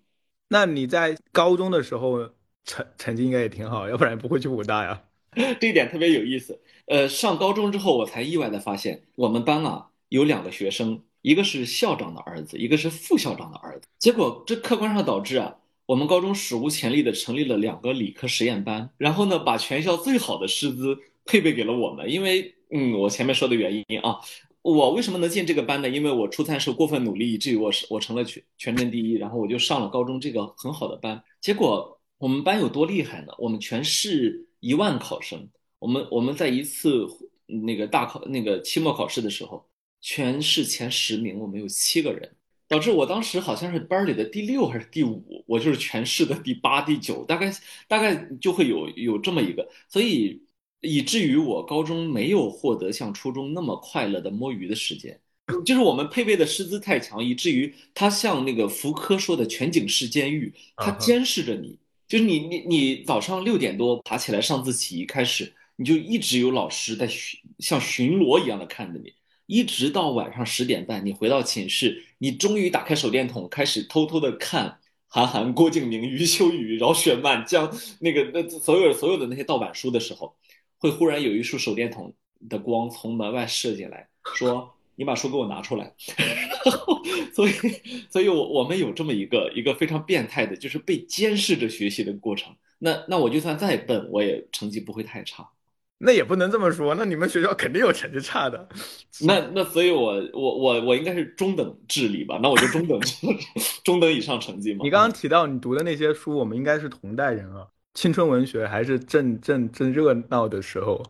[0.49, 2.31] 那你在高中的时候
[2.65, 5.03] 成成绩应该也挺好，要不然不会去武大呀。
[5.61, 6.61] 这一点特别有意思。
[6.87, 9.89] 呃，上高中之后，我才意外的发现，我们班啊。
[10.11, 13.89] 有两个学生，一个是校长的儿子，一个是副校长的儿子。
[13.99, 22.09] 结果这客观上导致啊，我们高中史无前例的成立了两个理科实验班，然后呢，把全校最好的师资配备给了我们。
[22.09, 24.21] 因为，嗯，我前面说的原因啊，
[24.73, 25.89] 我为什么能进这个班呢？
[25.89, 31.23] 因为我初三时候过分努力，以至于我是我成了全全镇第一，然后我就上了高中这个很好的班。
[31.41, 33.33] 结果我们班有多厉害呢？
[33.39, 35.49] 我们全市一万考生，
[35.79, 37.07] 我们我们在一次
[37.47, 39.65] 那个大考那个期末考试的时候。
[40.07, 42.31] 全市前十名，我们有七个人，
[42.69, 47.51] 导致我当时好像是班里的第六还是第五，我就是全市的第八、第九，大概
[47.89, 50.44] 大概就会有有这么一个，所以
[50.85, 55.19] 以至于我高中没有获得像初中那么快乐的摸鱼的时间，
[55.65, 69.13] 就是我们配备的师资太强，以至于他像那个福柯说的全景式监狱，他监视着你，就是你你你早上六点多爬起来上自习开始，你就一直有老师在巡像巡逻一样的看着你。
[69.47, 77.71] 一直到晚上十点半，你回到寝室，你终于打开手电筒，开始偷偷的看韩寒、郭敬明、余秋雨、饶雪漫江
[78.01, 80.35] 那个那所有所有的那些盗版书的时候，
[80.79, 82.13] 会忽然有一束手电筒
[82.49, 85.93] 的光从门外射进来，说：“你把书给我拿出来。”
[87.35, 87.53] 所以，
[88.11, 92.55] 所以我我们有这么一个一个非常变态的，就是被监视着学习的过程。
[92.79, 95.49] 那那我就算再笨，我也成绩不会太差。
[95.99, 98.69] 那也不能这么说，那你们学校肯定有成绩差的。
[99.23, 102.39] 那那所以，我我我我应该是中等智力吧？
[102.43, 103.01] 那我就中等
[103.85, 104.81] 中等以上成绩嘛。
[104.85, 107.67] 你刚刚提到你读的那些书，我们应该是同代人啊。
[107.95, 111.03] 青春文学还是正正正热闹的时候。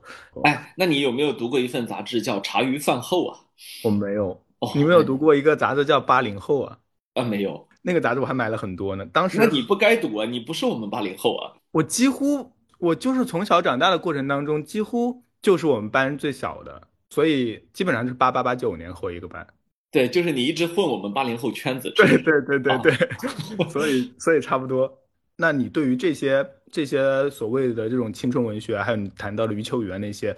[0.44, 3.40] 哎，那你有没有读过一份杂志叫《茶余饭后》啊？
[3.83, 4.40] 我没有。
[4.75, 6.79] 你没有读过一个杂志叫《八零后》啊？
[7.14, 7.66] 啊，没有。
[7.83, 9.05] 那个杂志我还买了很多呢。
[9.12, 11.53] 当时那你不该读啊，你不是我们八零后啊。
[11.73, 12.53] 我几乎。
[12.81, 19.47] 我就是从小长大的过程当中，几乎就是我们班最小的，所以基本上是八八八九年后一个班。
[19.90, 21.90] 对，就是你一直混我们八零后圈子。
[21.97, 22.92] 对对对对对，
[23.70, 24.92] 所以所以差不多。
[25.37, 30.37] 那你对于这些这些所谓的这种青春文学，还有你谈到的余秋雨啊那些，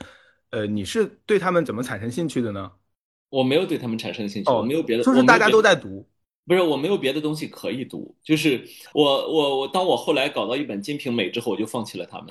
[0.51, 2.71] 呃，你是对他们怎么产生兴趣的呢？
[3.29, 6.07] 我没有对他们产生兴趣，我没有别的，就是大家都在读。
[6.47, 12.27] 不是我没有别的东西可以读，就是我我我，当我后来搞到一本《金瓶梅》之后，我就放弃了他们。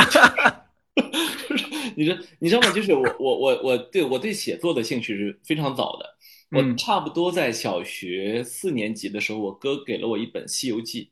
[1.97, 2.71] 你知你知道吗？
[2.71, 6.15] 就是我我我我对我对写作的兴趣是非常早的。
[6.51, 11.03] 我差不多在小学四年级的时候，我哥给了我一本《西游记》，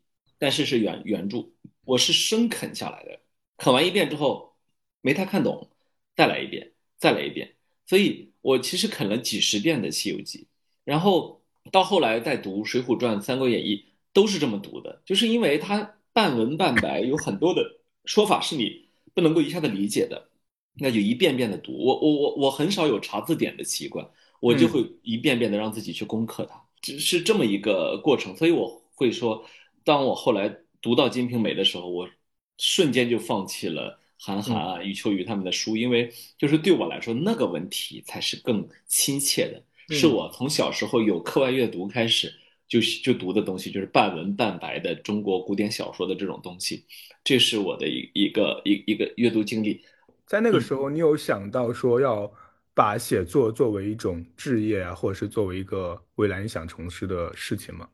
[0.44, 1.54] 但是是原原著，
[1.86, 3.22] 我是生啃下来的。
[3.56, 4.58] 啃完一遍之后
[5.00, 5.70] 没太看懂，
[6.18, 10.40] 再来一遍，再来一遍，所以我其实啃了几十遍的《西游记》，
[10.84, 11.40] 然后。
[11.72, 13.78] 到后来再读《水浒传》《三国演义》，
[14.12, 20.28] 都是这么读的，就是因为它半文半白，有很多的说法是你不能够一下子理解的，
[20.74, 21.72] 那就一遍遍的读。
[21.72, 24.06] 我我我我很少有查字典的习惯，
[24.42, 28.36] 我就会一遍遍的让自己去攻克它，只是这么一个过程。
[28.36, 29.46] 所以我会说，
[29.84, 32.10] 当我后来读到《金瓶梅》的时候，我
[32.58, 39.64] 瞬间就放弃了韩寒啊、余秋雨他们的书，因为就是对我来说，那个文体才是更亲切的。
[39.94, 42.34] 是我从小时候有课外阅读开始，
[42.68, 46.86] 就就读的东西，就是半文半白的中国古典小说的这种东西，
[47.24, 49.82] 这是我的一一个一一个阅读经历。
[50.26, 52.32] 在那个时候，你有想到说要
[52.74, 57.90] 把写作作为一种职业啊，或者是作为一个未来你想从事的事情吗？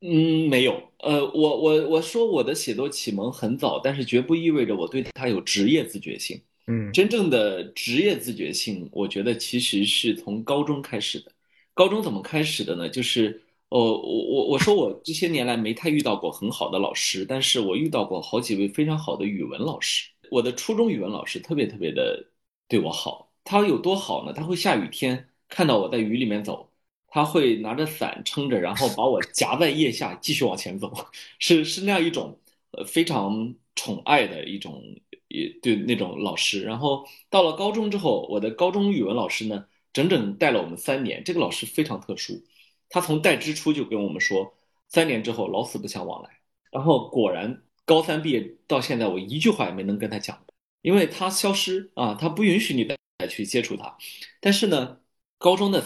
[0.00, 0.80] 嗯，没有。
[1.00, 6.40] 呃，我我我说我的写作启蒙很早，但是绝不意味着我对它有职业自觉性。
[6.66, 11.32] 嗯，真正的职业自觉性，我觉得其实是从高中开始的。
[11.74, 12.88] 高中怎么开始的呢？
[12.88, 20.08] 就是哦，我我我说我这些年来没太遇到过很好的老师，但是我遇到过好几位非常好的语文老师。
[20.30, 22.24] 我的初中语文老师特别特别的
[22.68, 24.32] 对我好，他有多好呢？
[24.32, 26.67] 他会下雨天看到我在雨里面走，
[27.08, 30.92] 他会拿着伞撑着，然后把我夹在腋下继续往前走，
[31.38, 32.38] 是是那样一种
[32.72, 34.82] 呃非常宠爱的一种
[35.28, 36.62] 也对那种老师。
[36.62, 41.22] 然后到了高中之后，我的高中语文老师呢，整整带了我们三年。
[41.24, 42.42] 这个老师非常特殊，
[42.88, 44.54] 他从带之初就跟我们说，
[44.88, 46.30] 三年之后老死不相往来。
[46.70, 47.62] 然后果然。
[47.88, 50.38] 高三毕业到现在，我一句话也没能跟他讲，
[50.82, 53.96] 因为他消失啊，他不允许你再去接触他。
[54.40, 54.98] 但是呢，
[55.38, 55.82] 高中的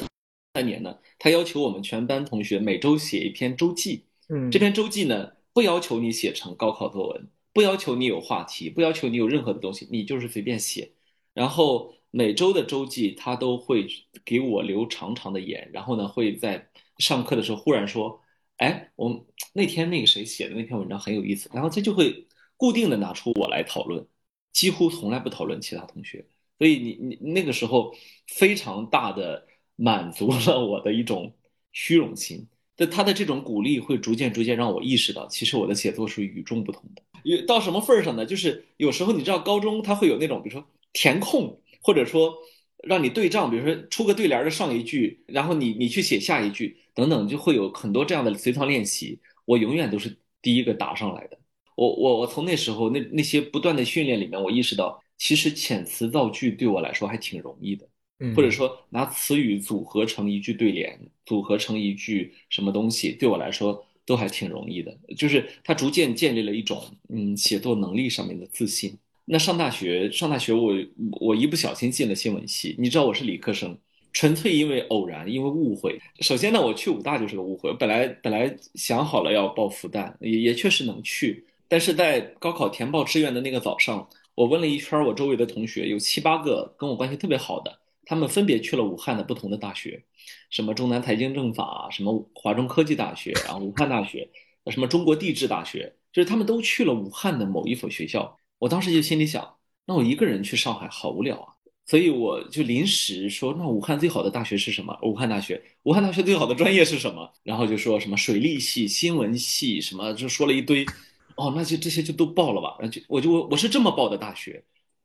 [0.54, 4.04] 三年呢，他要求我们全班同学每周写一篇周记。
[4.28, 10.92] 嗯，这篇周记呢，不要求你写成高考作文，不要求你有话题，不要求你有任何的东西，你就是随便写。
[11.32, 13.86] 然后每周的周记，他都会
[14.24, 18.20] 给我留长长的言，然后呢，会在上课的时候忽然说。
[18.58, 24.06] 哎，我那天那个谁写的那篇文章很有意思，然后他就会固定的拿出我来讨论，
[24.52, 26.24] 几乎从来不讨论其他同学。
[26.58, 27.92] 所以你你那个时候
[28.28, 31.32] 非常大的满足了我的一种
[31.72, 32.46] 虚荣心。
[32.74, 37.02] 但他的这种鼓励会逐渐逐渐让我意识到，其实我的写作是与众不同的。
[37.22, 38.24] 有到什么份儿上呢？
[38.26, 42.34] 就是有时候你知道，高中他会有那种，比如说填空，或者说
[42.82, 46.78] 让你对仗，比如说出个对联的上一句，然后你你去写下一句。
[46.94, 49.18] 等等，就会有很多这样的随堂练习。
[49.46, 51.38] 我永远都是第一个答上来的。
[51.74, 57.88] 我我我从那时候那那些不断的训练里面，我意识到，其实遣词造句对我来说还挺容易的。
[58.34, 64.96] 或者说拿词语组合成一句对联，组合成一句什么东西，对我来说都还挺容易的。
[65.16, 68.96] 就是它逐渐建立了一种嗯写作能力上面的自信。
[69.24, 70.74] 那上大学上大学，我
[71.20, 72.74] 我一不小心进了新闻系。
[72.78, 73.76] 你知道我是理科生。
[74.14, 75.98] 纯粹因为偶然，因为误会。
[76.20, 77.72] 首先呢，我去武大就是个误会。
[77.78, 81.46] 本来本来想好了要报复旦，也也确实能去。
[81.66, 90.02] 但是在高考填报志愿的那个早上，我问了一圈我周围的同学，有七八个跟我关系特别好的，他们分别去了武汉的不同的大学，
[90.50, 94.28] 什么中南财经政法，什么华中科技大学，然后武汉大学，
[94.70, 98.38] 什么中国地质大学，就是他们都去了武汉的某一所学校。
[98.58, 101.54] 我当时就心里想，那我一个人去上海好无聊啊。
[101.84, 104.96] 所以我就临时说，那武汉最好的大学是什么？
[105.02, 107.28] 武汉大学，武汉大学最好的专业是什么？
[107.42, 110.86] 然后就说什么水利系、新闻系，什么就说了一堆。
[111.34, 112.76] 哦，那就这些就都报了吧。
[112.78, 114.62] 然后就我就我是这么报的大学，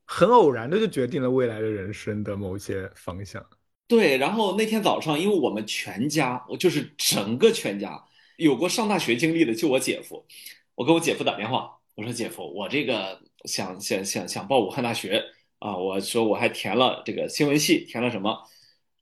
[0.08, 3.46] 很偶然的就决定了未来的人生的某些方向。
[3.88, 8.04] 对，然后那天早上，因为我们全家，我就是整个全家
[8.38, 10.26] 有过上大学经历的，就我姐夫。
[10.76, 15.24] 我给我姐夫打电话，我说姐夫，我这个想想想想报武汉大学。
[15.60, 18.44] 啊，我说我还填了这个新闻系，填了什么？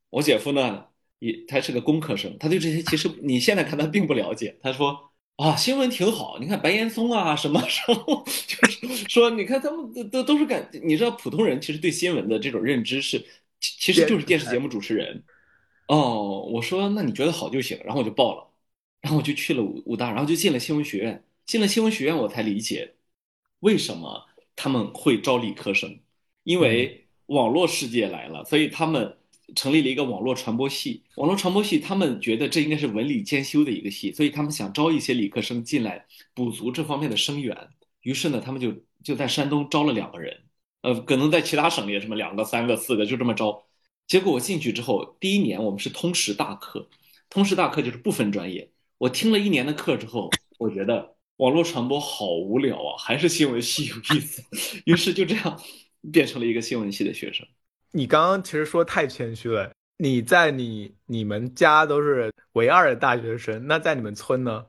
[0.10, 0.86] 我姐夫呢，
[1.20, 4.58] 也他是个工科生，他对这些其实你现在看他并不了解。
[4.62, 13.22] 他说啊，新闻挺好，你看白岩松啊什么什么， 就是说你看他们都都都是感，你知道普通人其实对新闻的这种认知是，
[13.60, 15.24] 其实就是电视节目主持人。
[15.88, 18.48] 哦，我说那你觉得好就行，然后我就报了，
[19.02, 21.24] 然后我就去了武武大，然后就进了新闻学院。
[21.46, 22.96] 进了新闻学院，我才理解
[23.60, 24.26] 为什么
[24.56, 26.00] 他们会招理科生。
[26.44, 29.18] 因为网络世界来了，所以他们
[29.54, 31.04] 成立了一个网络传播系。
[31.18, 37.56] 网络传播系，他们觉得这应该是文理兼修的一个系，所以他们想招一些理科生进来补足这方面的生源。
[38.02, 38.74] 于是呢，他们就
[39.04, 40.44] 就在山东招了两个人，
[40.82, 43.66] 呃，可能在其他省也什么两个、三个、四个，就这么招。
[44.08, 46.90] 结果我进去之后，第一年我们是通识大课，
[47.30, 48.72] 通识大课就是不分专业。
[48.98, 54.44] 我听了一年的课之后，我觉得网络传播好无聊啊，还是新闻系有意思。
[54.86, 55.62] 于是就这样。
[56.14, 57.48] 变成了一个新闻系的学生。
[57.92, 59.72] 你刚刚其实说太谦虚了。
[59.98, 64.66] 你在你你们家都是唯二的大学生，那在你们村呢？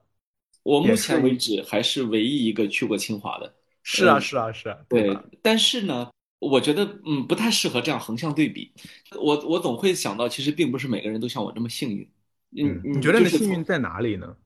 [0.63, 3.55] 我目前为止还是唯一一个去过清华的。
[3.83, 4.79] 是啊，是啊，是啊。
[4.89, 6.09] 对，但是呢，
[6.39, 8.73] 我觉得嗯不太适合这样横向对比。
[9.21, 12.09] 我我总会想到，其实并不是每个人都像我这么幸运。
[12.57, 14.37] 嗯，你觉得你幸运在哪里呢？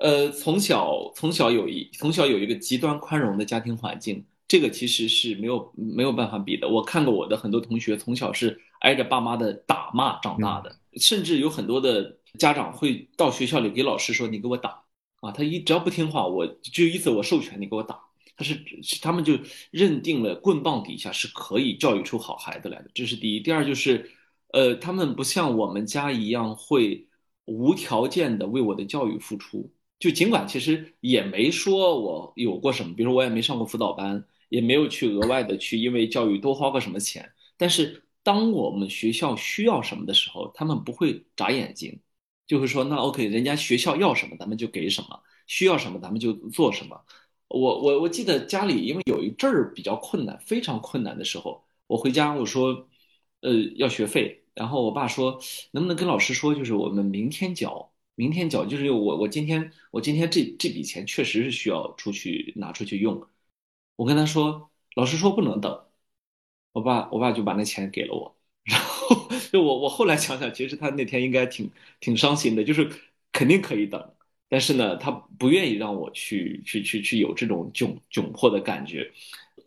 [0.00, 4.22] 呃，从小从小有一从小有一个极端宽容的家庭环境。
[4.48, 6.68] 这个其实是没有没有办法比的。
[6.68, 14.82] 我看过我的很多同学从小是挨着爸妈的打骂长大的，甚至有很多的家长会到学校里给老师说：“你给我打
[15.20, 18.00] 啊！”他一只要不听话，我就意思我授权你给我打。
[18.36, 18.60] 他是
[19.00, 19.38] 他们就
[19.70, 23.40] 认定了棍棒底下是可以教育出好孩子来的，这是第一。
[23.40, 24.10] 第二就是，
[24.52, 27.08] 呃，他们不像我们家一样会
[27.46, 29.72] 无条件的为我的教育付出。
[29.98, 37.32] 就尽管其实也没说我有过什么，比如说我也没上过辅导班，也没有去额外的去因为教育多花过什么钱。
[37.56, 42.00] 但是当我们学校需要什么的时候，他们不会眨眼睛，
[42.46, 47.00] 就会说那 OK，人家学校要什么咱们就给什么，需要什么咱们就做什么。
[47.48, 52.88] 我我我记得家里因为有一阵儿比较困难，非常困难的时候，我回家我说，
[53.40, 55.40] 呃，要学费，然后我爸说
[55.70, 57.92] 能不能跟老师说，就是我们明天交。
[58.16, 63.22] 明天缴就是我我今天我今天这这笔钱确实是需要出去拿出去用，
[63.96, 65.86] 我跟他说，老师说不能等，
[66.72, 71.70] 我爸我爸就把那钱给了我，然后 就我我后来想想，其实他那天应该挺
[72.00, 72.90] 挺伤心的，就是
[73.32, 74.14] 肯定可以等，
[74.48, 79.10] 但是呢，他不愿意让我去去去去有这种窘窘迫的感觉，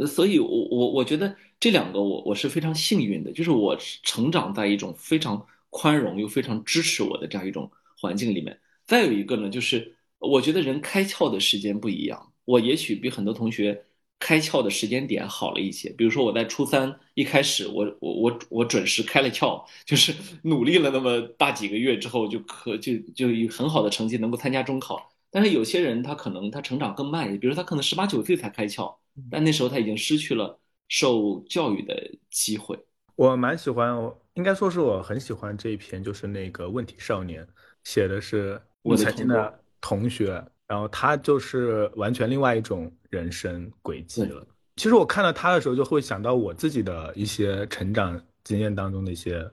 [0.08, 7.70] 所以我我我觉得这两个我我是非常幸运的，就是我成长在一种非常宽容又非常支持我的这样一种。
[8.02, 12.32] 环境里面，再有一个呢，就是我觉得人开窍的时间不一样。
[12.46, 13.84] 我也许比很多同学
[14.20, 15.90] 开窍的时间点好了一些。
[15.92, 20.14] 比如说我在初三一开始，我我我我准时开了窍，就是
[20.44, 25.12] 努力了那么大几个月之后，就可就就以很好的成绩能够参加中考。
[25.32, 28.96] 但是有些人他可能他成长更慢比如他可能十八九岁才开窍，
[29.30, 32.78] 但那时候他已经失去了受教育的机会。
[33.16, 37.48] 我蛮喜欢，我应该说是我很喜欢这一篇，就是那个问题少年。
[37.84, 44.46] 写的是我曾经的同学，然后他就是完全另外一种人生轨迹了。
[44.76, 49.44] 其实我看到他的时候，就会想到我自己的一些成长经验当中的一些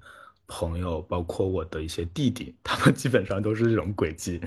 [0.47, 4.39] 朋友，包括我的一些弟弟，他们基本上都是这种轨迹，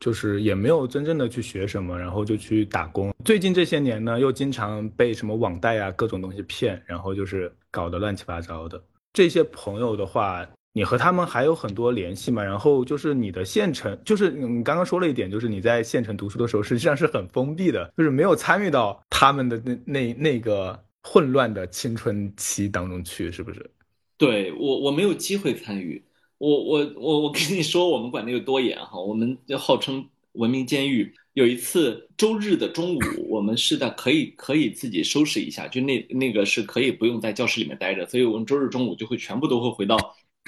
[0.00, 3.14] 就是也没有真正的去学什么，然后就去打工。
[3.24, 8.82] 最近这些年呢，又经常被什么网贷啊各种东西骗，然后就是搞得乱七八糟的。
[9.12, 10.44] 这些朋友的话。
[10.74, 12.42] 你和他们还有很多联系嘛？
[12.42, 23.70] 然后就是你的县城，就是你刚刚说了一点，就是你在县城读书的时候，实际上是很封闭的，就是没有参与到他们的那那那个混乱的青春期当中去，是不是？
[24.16, 26.02] 对我我没有机会参与，
[26.38, 30.02] 我我我我跟你说，我们管的有多严哈，我们就号称
[30.32, 31.12] 文明监狱。
[31.34, 39.96] 有一次周日的中午，我们是在可以可以自己收拾一下，就那那个是可以不用在教室里面待着，所以我们周日中午就会全部都会回到。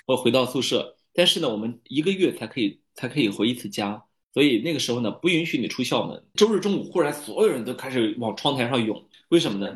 [0.07, 6.23] 或回到宿舍，但是呢，我们一个月才可以才可以回一次家，所以那个时候呢，不允许你出校门。
[6.35, 9.75] 周日中午，忽然所有人都开始往窗台上涌，为什么呢？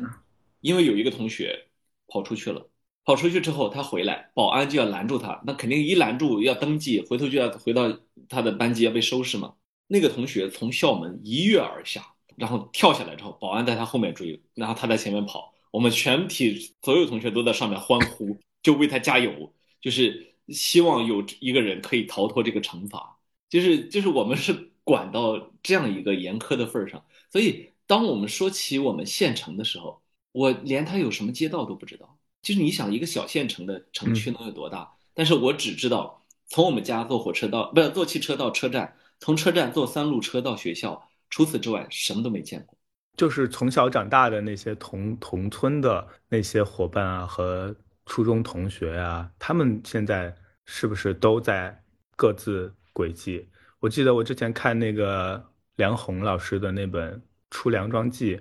[0.61, 1.67] 因为有一个同学
[2.07, 2.69] 跑出去了，
[3.05, 9.53] 跑出去之后他回来，保安就要拦住他，那肯定一拦住要登记，回头就要回到他的班级要被收拾嘛。
[9.87, 12.05] 那个同学从校门一跃而下，
[12.35, 19.51] 然后跳下来之后，保安在他后面追，然后他在前面跑，我们全体所有同学都在上面欢呼，就为他加油。
[19.81, 23.17] 就是希望有一个人可以逃脱这个惩罚，
[23.49, 30.01] 就是就是我们是管到这样一个严苛的份儿上，所以当我们说起我们县城的时候，
[30.31, 32.17] 我连它有什么街道都不知道。
[32.41, 34.91] 就是你想一个小县城的城区能有多大？
[35.13, 42.77] 但是我只知道从我们家坐火车到不是坐汽车到车站，从车站坐三路车到学校，除此之外什么都没见过。
[43.17, 47.75] 就是从小长大的那些同同村的那些伙伴啊和。
[48.09, 50.35] 初中同学啊，他们现在
[50.65, 51.79] 是不是都在
[52.15, 53.47] 各自轨迹？
[53.79, 55.41] 我记得我之前看那个
[55.75, 57.13] 梁红老师的那本
[57.51, 58.35] 《出梁庄记》，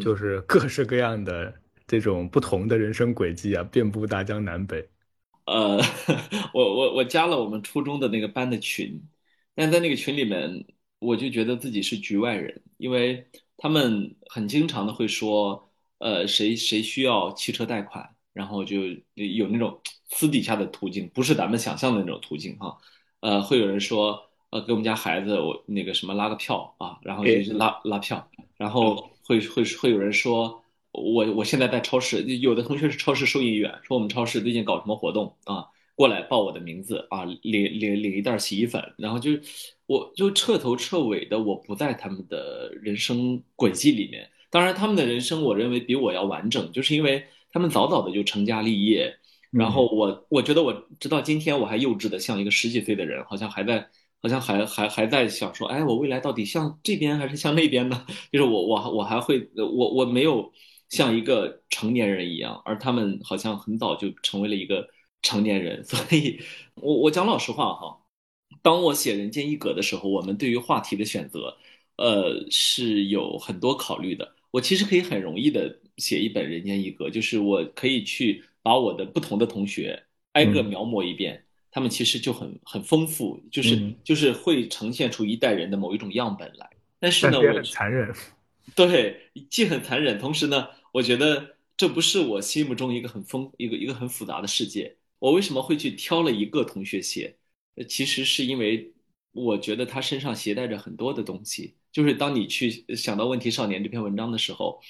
[0.00, 1.54] 就是各式各样的
[1.86, 4.86] 这种不同的人生轨迹啊，遍布大江南北。
[5.46, 5.80] 呃，
[6.52, 9.00] 我我我加了我们初中的那个班的群，
[9.54, 10.66] 但在那个群里面，
[10.98, 13.24] 我就觉得自己是局外人，因为
[13.56, 18.16] 他们很经常的会说，呃，谁谁需要汽车贷款。
[18.32, 18.80] 然后就
[19.14, 19.78] 有那种
[20.08, 22.78] 私底下的途径，不是咱们想象的那种途径哈，
[23.20, 24.18] 呃，会有人说，
[24.50, 28.26] 呃，给我们家孩子我那个什么拉个票啊，然后就是拉拉票，
[28.56, 30.62] 然后会会会有人说，
[30.92, 39.30] 我我现在在超市，有的同学是超市收银员，说我们超市最近搞什么活动啊，过来报我的名字啊，领领领一袋洗衣粉，然后就
[39.86, 47.22] 我就彻头彻尾的我不在他们的人生轨迹里面，当然他们的人生我认为比我要完整，就是因为。
[47.52, 49.14] 他们早早的就成家立业，
[49.50, 53.86] 然后我我觉得我直到今天我还幼稚的像一个十几岁的人，好像还在，
[54.22, 58.06] 好像还还还在想说，哎，我未来到底向这边还是向那边呢？
[58.32, 60.50] 就是我我我还会我我没有
[60.88, 64.88] 像一个成年人一样，而他们好像很早就成为了一个
[65.20, 66.40] 成年人， 所以
[66.76, 67.98] 我我讲老实话哈，
[68.62, 71.56] 当我写《人间一格》的时候，我们对于话题的选择，
[71.96, 74.34] 呃，是有很多考虑的。
[74.52, 80.00] 我其实可以很容易的写一本《人间一格》，就是我可以去把我的不同的同学
[80.32, 86.70] 挨个描摹一遍，他们其实就很很丰富，就是就是会呈现出一代人的某一种样本来。
[87.00, 88.14] 但是呢，我很残忍，
[88.76, 89.16] 对，
[89.48, 94.94] 既很残忍，同时呢，我觉得这不是我心目中一个很丰一个一个很复杂的世界。
[95.18, 97.34] 我为什么会去挑了一个同学写？
[97.76, 98.92] 呃，其实是因为
[99.32, 101.74] 我觉得他身上携带着很多的东西。
[101.92, 104.80] 就是当你去想到《问题少年》这篇文章的时候，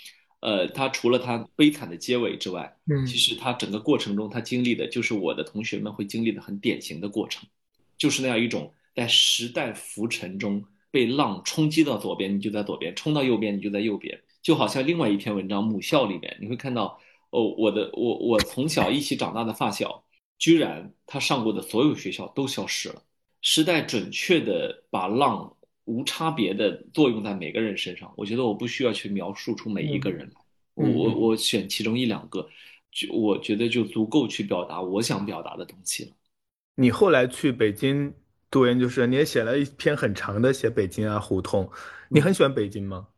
[0.40, 7.46] 呃，他除了他悲惨的结尾之外，嗯，其实他整个过程中他经历的就是我的同学们会经历的很典型的过程，
[7.98, 14.18] 就是那样一种在时代浮沉中被浪冲击到左边，你就在左边；冲到右边，你就在右边。
[14.42, 16.98] 就好像另外一篇文章《母校》里面，你会看到，
[17.30, 20.04] 哦，我的我我从小一起长大的发小。
[20.38, 23.00] 居然他上过的所有学校都消失了，
[23.42, 28.12] 时代准确的把浪无差别的作用在每个人身上。
[28.16, 30.34] 我觉得我不需要去描述出每一个人来，
[30.74, 32.48] 我我我选其中一两个，
[32.90, 36.10] 就我觉得就足够去表达我想表达的东西了。
[36.76, 38.12] 你后来去北京
[38.50, 41.70] 读研究生，你也写了一篇很长的写北京啊胡同，
[42.08, 43.08] 你很喜欢北京吗？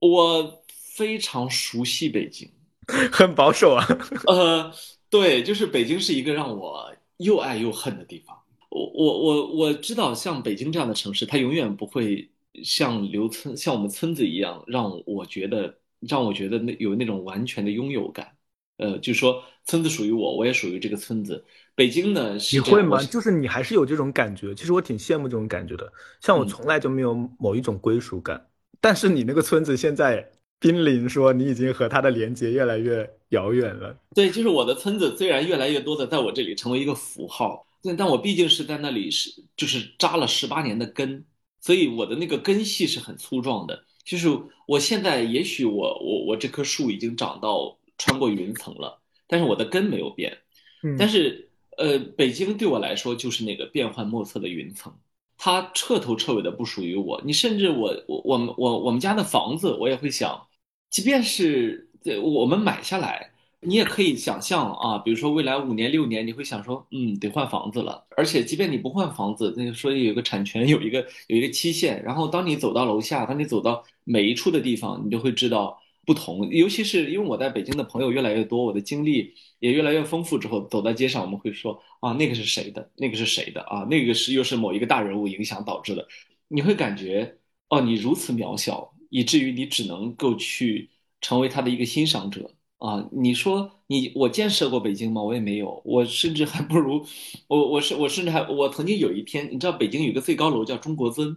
[0.00, 2.50] 我非常熟悉北京，
[3.12, 3.86] 很保守啊。
[4.26, 4.72] 呃。
[5.08, 8.36] 对，就是北京是一个让我又爱又恨的地方。
[8.76, 12.30] 我我我我知道，像北京这样的城市，它永远不会
[12.62, 18.36] 像刘村、像我们村子一样，让我觉得让我觉得那有那种完全的拥有感。
[18.78, 21.44] 呃，就是说村子属于我，我也属于这个村子。
[21.74, 23.02] 北京呢，你会吗？
[23.04, 24.54] 就是你还是有这种感觉。
[24.54, 25.90] 其实我挺羡慕这种感觉的。
[26.20, 28.46] 像我从来就没有某一种归属感，
[28.80, 30.30] 但是你那个村子现在。
[30.58, 33.94] 濒临说你已经和它的连接越来越遥远了。
[34.14, 41.24] 对，就是我的村子虽然越来越多的在我这里成为一个符号，但但我毕竟是在那里是就是扎了十八年的根，
[41.60, 43.84] 所以我的那个根系是很粗壮的。
[44.04, 44.28] 就是
[44.66, 50.36] 我现在也许我我我这棵树已经长到穿过云层了，但是我的根没有变。
[50.82, 54.92] 嗯，但是呃，北京对我来说就是那个变幻莫测的云层。
[55.38, 60.46] 它彻头彻尾的不属于我，你甚至我我我们我我们家的房子，我也会想，
[60.88, 61.90] 即便是
[62.22, 63.32] 我们买下来，
[63.66, 68.06] 你也可以想象啊，比如说未来五年六年，你会想说，嗯，得换房子了。
[68.16, 75.80] 而且即便你不换房子，那个说有一个产权，有一个有一个期限，然后当你走到楼下，当你走到每一处的地方，你就会知道。
[76.06, 82.88] 不同，尤其是因为我在北京的朋友越来越多，我的经历也越来越丰富之后，走在街上我们会说啊，那个是谁的？
[82.96, 83.60] 那个是谁的？
[83.62, 86.06] 啊，那个是又是某一个大人物影响导致的。
[86.46, 87.36] 你会感觉
[87.70, 90.88] 哦，你如此渺小，以至于你只能够去
[91.20, 93.08] 成为他的一个欣赏者啊。
[93.12, 95.22] 你说你我建设过北京吗？
[95.22, 97.04] 我也没有，我甚至还不如
[97.48, 101.36] 我我是我甚至还我曾经有一天，你知道北京有个最高楼叫中国尊，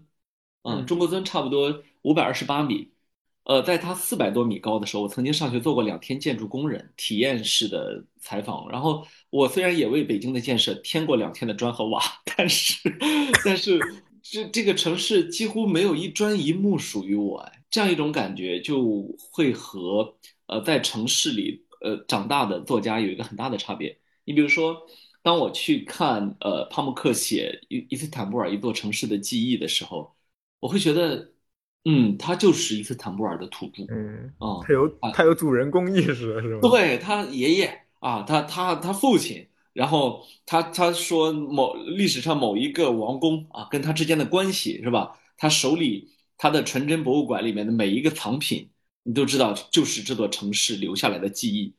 [0.63, 2.91] 嗯，中国尊差不多五百二十八米。
[3.45, 8.69] 呃，在它四百多米高的时候，我曾经上去做过两天建筑工人体验式的采访。
[8.69, 11.99] 然后我虽然也为北京的建设添过两天的砖和瓦，
[12.37, 12.75] 但是，
[13.43, 13.79] 但是
[14.21, 17.39] 这这个城市几乎没有一砖一木属于我。
[17.39, 20.15] 哎，这样一种感觉就会和
[20.47, 23.97] 呃在城市里呃长大的作家有一个很大的差别。
[24.26, 24.78] 你比如说，
[25.22, 30.15] 当我去看呃帕慕克写伊伊斯坦布尔一座城市的记忆的时候，
[30.59, 31.34] 我会觉得。
[31.86, 33.84] 嗯，他就是伊斯坦布尔的土著。
[33.88, 36.70] 嗯，啊，他有他有主人公意识是吧？
[36.70, 45.17] 对他爷爷啊，他他他父亲，然后他他说某历史上某一个王公啊，跟他之间的关系是吧？
[45.38, 48.67] 他手里他的纯真博物馆里面的每一个藏品，
[49.03, 51.75] 你都知道，就是这座城市留下来的记忆。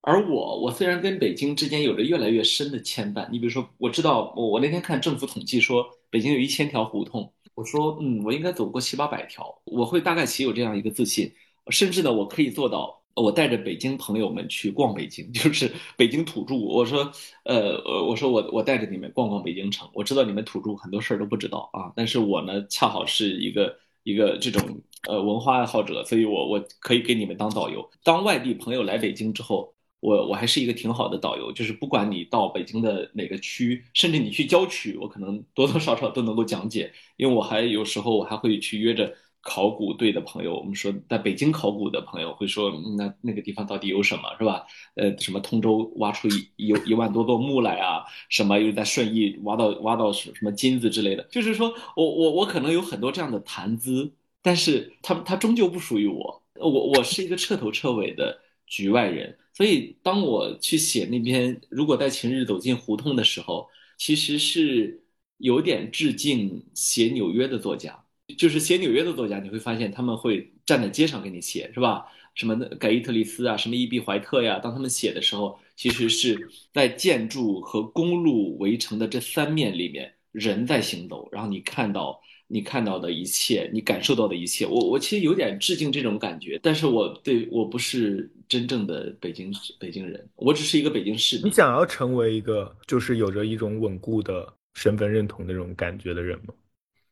[0.00, 7.32] 而我，我虽然跟北京之间有着越来越深的牵绊，你比如说，我知道我我那天看政府统计说，北京有一千条胡同。
[7.54, 11.30] 我说，嗯，我应该走过七八百条，我会大概其有这样一个自信，
[11.70, 16.54] 甚至呢，我可以做到，我带着北京朋友们去逛北京， 就是北京土著。
[16.54, 17.10] 我说，
[17.44, 23.76] 呃，呃，我说我我带着你们逛逛北京城，我知道你们土著很多事儿都不知道啊，但是我呢，恰好是一个
[24.08, 24.60] 一个这种
[25.08, 27.88] 呃文化爱好者，所以我我可以给你们当导游。
[28.02, 29.74] 当外地朋友来北京之后。
[30.00, 44.66] 我我还是一个挺好的导游，就是不管你到北京的哪个区，甚至你去郊区，我可能多多少少都能够讲解，因为我还有时候我还会去约着考古队的朋友，我们说在北京考古的朋友会说，那那个地方到底有什么，是吧？
[44.94, 54.12] 呃，什么通州挖出一一一万多座墓来啊，什么又在顺义挖到挖到什什么金子之类的，就是说我我我可能有很多这样的谈资，
[54.42, 59.38] 但是他他终究不属于我，我我是一个彻头彻尾的局外人。
[59.54, 65.02] 所以，当我去写那篇《如果在晴日走进胡同》的时候，其实是
[65.38, 67.98] 有点致敬写纽约的作家，
[68.36, 72.06] 就是写纽约的作家，你会发现他们会站在街上给你写，是吧？
[72.34, 91.40] 什么盖伊特利斯啊，什么伊比怀特呀，当他们写的时候，其实是在建筑和公路围成的这三面里面，人在行走，然后你看到你看到的一切，你感受到的一切，我我其实有点致敬这种感觉，但是我对我不是真正的北京北京人，我只是一个北京市。
[91.42, 96.54] 你想要成为一个就是有着一种稳固的身份认同的这种感觉的人吗？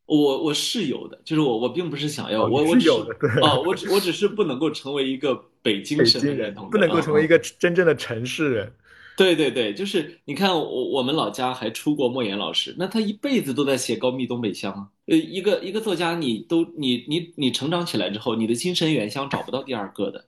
[0.07, 8.73] 我我是有的，就是我我并不是想要，我我是有的，对啊，我只我只是不能够成为一个北京身份认同，不能够成为一个真正的城市人。
[9.17, 14.87] 对对对，就是你看我我们老家还出过莫言老师，那他一辈子都在写高密东北乡啊。
[15.07, 20.27] 呃，一个一个作家，你都你你你成长起来之后，你的精神原乡找不到第二个的。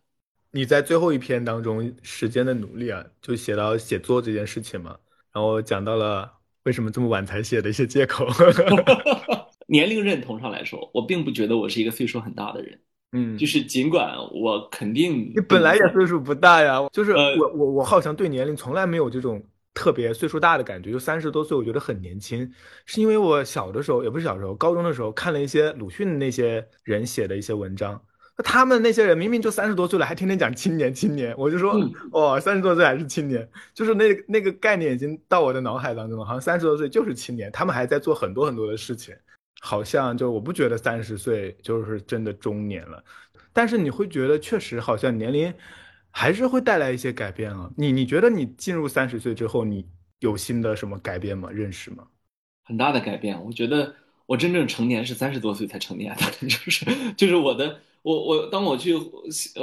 [0.53, 4.97] 你在最后一篇当中时间的努力啊，就写到写作这件事情嘛，
[5.35, 8.27] 然后讲到了为什么这么晚才写的一些借口。
[9.71, 12.81] 年龄认同上来说，我并不觉得我是一个岁数很大的人，
[13.13, 19.45] 嗯，就是尽管我肯定你本来也岁数不大呀，就是我我我好像对年龄从来没有这种
[19.75, 22.51] 特别岁数大的感觉，就三十多岁我觉得很年轻，
[22.87, 28.01] 是因为我小的时候也不是小时候，高中的时候看了一些鲁迅那些人写的一些文章，
[28.39, 31.79] 那他们那些人明明就三十多岁了，还天天讲青年青年，我就说
[32.11, 39.15] 哦，三十多岁还是青年，就是那那个概念已经到我的脑海当中了，好像三十多岁就是青年，他们还在做很多很多的事情。
[39.61, 43.03] 好像就我不觉得三十岁就是真的中年了，
[43.53, 45.53] 但是你会觉得确实好像年龄
[46.11, 47.71] 还是会带来一些改变啊。
[47.77, 49.85] 你你觉得你进入三十岁之后，你
[50.21, 51.51] 有新的什么改变吗？
[51.51, 52.07] 认识吗？
[52.65, 53.43] 很大的改变。
[53.45, 53.95] 我觉得
[54.27, 56.87] 我真正成年是三十多岁才成年的， 就是
[57.17, 58.97] 就是我的我我当我去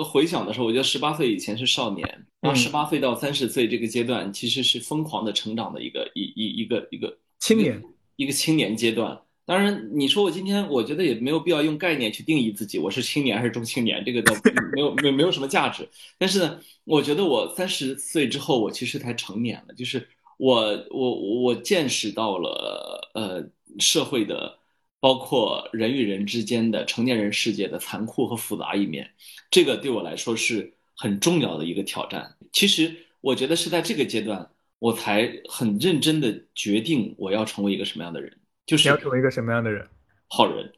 [0.03, 2.05] 回想的时候，我觉得十八岁以前是少年，
[2.41, 7.81] 然后十八岁到三十岁这个阶段其实是疯狂的成长的一个一一一个一个青年
[8.17, 9.17] 一个青年阶段。
[9.45, 14.33] 当然，你说我今天，我觉得也没有必要用概念去定义自己，我是青年还是中青年，这个倒
[14.73, 15.87] 没有没没有什么价值。
[16.17, 24.57] 但是呢，我觉得我三十岁之后，我其实才成年了，就是我我我见识到了呃社会的，
[24.99, 29.07] 包括人与人之间的成年人世界的残酷和复杂一面，
[29.51, 32.35] 这个对我来说是很重要的一个挑战。
[32.51, 32.91] 其实
[33.21, 38.35] 我觉得是在这个阶段，我才很认真的决定我要成为一个什么样的人。
[38.66, 39.88] 就是要成为一个什么样的人？
[40.28, 40.74] 好人，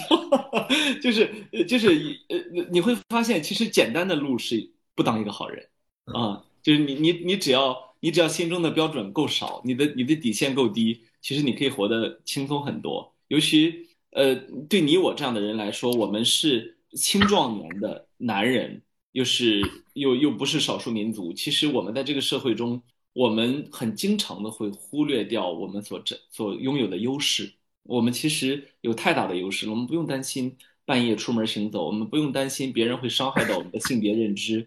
[1.02, 1.28] 就是
[1.68, 1.88] 就是
[2.28, 5.68] 呃，你会发现，其实简单的路是不当一个好人
[6.06, 6.42] 啊。
[6.62, 13.14] 就是你你你只要你只要心中的标准够少，你的你的底线够低，其实你可以活得轻松很多。
[13.28, 14.34] 尤其呃，
[14.70, 18.80] 对你我这样的人来说，我们是青壮年的男人，
[19.12, 19.60] 又是
[19.92, 21.30] 又又不是少数民族。
[21.34, 22.82] 其实我们在这个社会中。
[23.14, 27.50] 我们很经常的会忽略掉我们所这所拥有的优势。
[27.84, 34.66] 我们其实有太大的优势了，我们不用担心半夜出门行走，我们不用担心别人会伤害到我们的性别认知，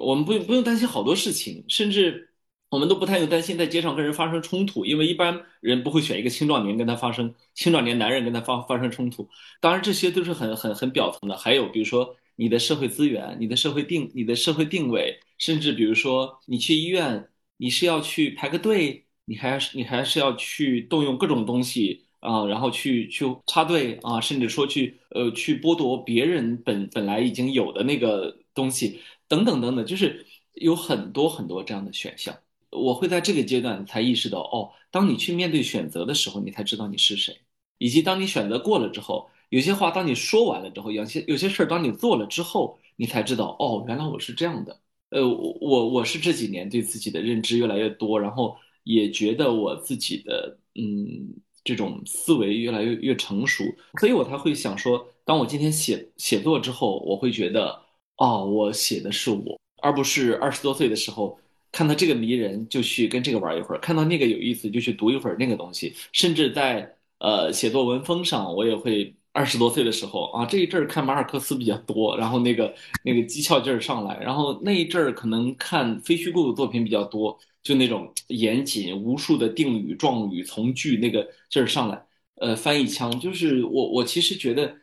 [0.00, 2.28] 我们不用不用担心好多事情，甚至
[2.68, 9.28] 我们都不太用担心在街上跟人发生冲突，因为一般人不会选一个青壮年跟他发生青壮年男人跟他发发生冲突。
[9.60, 17.28] 当然这些都是很很很表层的，还有比如说你的社会资源、你的社会定、你的社会定位，甚至比如说你去医院。
[17.60, 28.98] 你是要去排个队，你还是你还是要去动用各种东西啊，然后去去插队啊，甚至说去呃去剥夺别人本本来已经有的那个东西
[29.28, 32.34] 等等等等，就是有很多很多这样的选项。
[32.70, 37.36] 我会在这个阶段才意识到，哦，当你去面对选择的时候，你才知道你是谁，
[37.76, 44.80] 以及当你选择过了之后，有些话当你说完了之后，有些有些事儿当你做了之后，你才知道，哦，原来我是这样的。
[45.10, 51.34] 呃，我我是这几年对自己的认知越来越多，然后也觉得我自己的嗯
[51.64, 53.64] 这种思维越来越越成熟，
[53.98, 57.80] 所以我才会想说，当我今天写写作之后，我会觉得
[58.16, 61.38] 哦，我写的是我，而不是二十多岁的时候
[61.72, 69.14] 看到这个迷人就去跟这个玩一会儿，看到那个有意思就去读一会儿那个东西，甚至在呃写作文风上，我也会。
[69.32, 72.74] 二十多岁的时候啊，这一阵儿看马尔克斯比较多，然后那个
[73.04, 82.04] 那个讥诮劲儿上来，然后那一阵儿可能看非虚构的作品比较多，就那种严谨、无数的定语、状语、从句那个劲儿上来，
[82.36, 84.74] 呃，翻译腔，就是我我其实觉得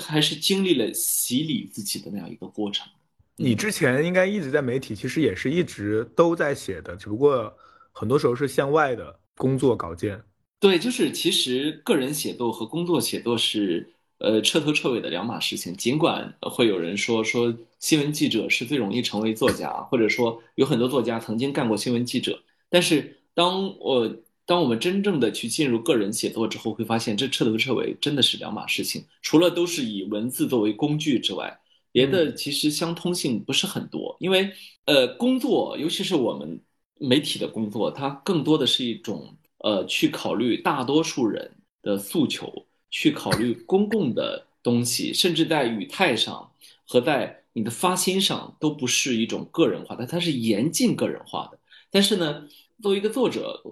[0.00, 2.86] 还是经历了洗礼自己的那样一个过程。
[3.36, 7.52] 你之前应该一直在媒体，其实也是一直都在写的，只不过
[7.92, 10.20] 很多时候是向外的工作稿件。
[10.60, 15.76] 对，就是其实个人写作和工作写作是呃彻头彻尾的两码事情。
[15.76, 24.10] 尽管会有人说说新闻记者是最容易成为作家，或者说有很多作家曾经干过新闻记者，但是当我
[24.46, 29.04] 当我们真正的去进入个人写作之后，会发现这彻头彻尾真的是两码事情。
[29.20, 31.58] 除了都是以文字作为工具之外，
[31.92, 34.16] 别的其实相通性不是很多。
[34.18, 34.50] 因为
[34.86, 36.60] 呃，工作，尤其是我们
[36.98, 39.34] 媒体的工作，它更多的是一种
[39.64, 41.50] 呃，去考虑大多数人
[41.80, 46.52] 的诉求，去考虑公共的东西，甚至在语态上
[46.86, 51.58] 和在你的发心上都不是一种个人化的，它是严禁个人化的。
[51.90, 52.46] 但是呢，
[52.82, 53.62] 作为一个作者。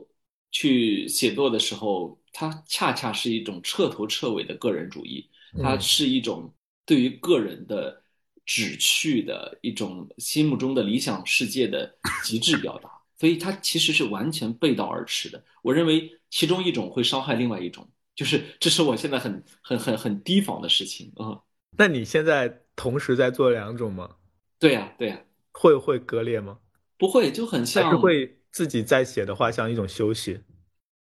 [0.54, 5.26] 去写作的时候，它恰恰是一种彻头彻尾的个人主义，
[5.62, 6.52] 它是一种
[6.84, 8.02] 对于个人的
[8.44, 11.90] 旨趣的一种心目中的理想世界的
[12.22, 12.90] 极致表达，
[13.22, 15.40] 所以它其实是完全背道而驰的。
[15.62, 21.38] 我认为其中一种会伤害另外一种，就是这是我现在很很很很提防的事情啊。
[21.78, 24.16] 那你现在同时在做两种吗？
[24.58, 26.58] 对呀，对呀，会会割裂吗？
[26.98, 28.38] 不会，就很像是会。
[28.50, 30.38] 自己在写的话，像一种休息。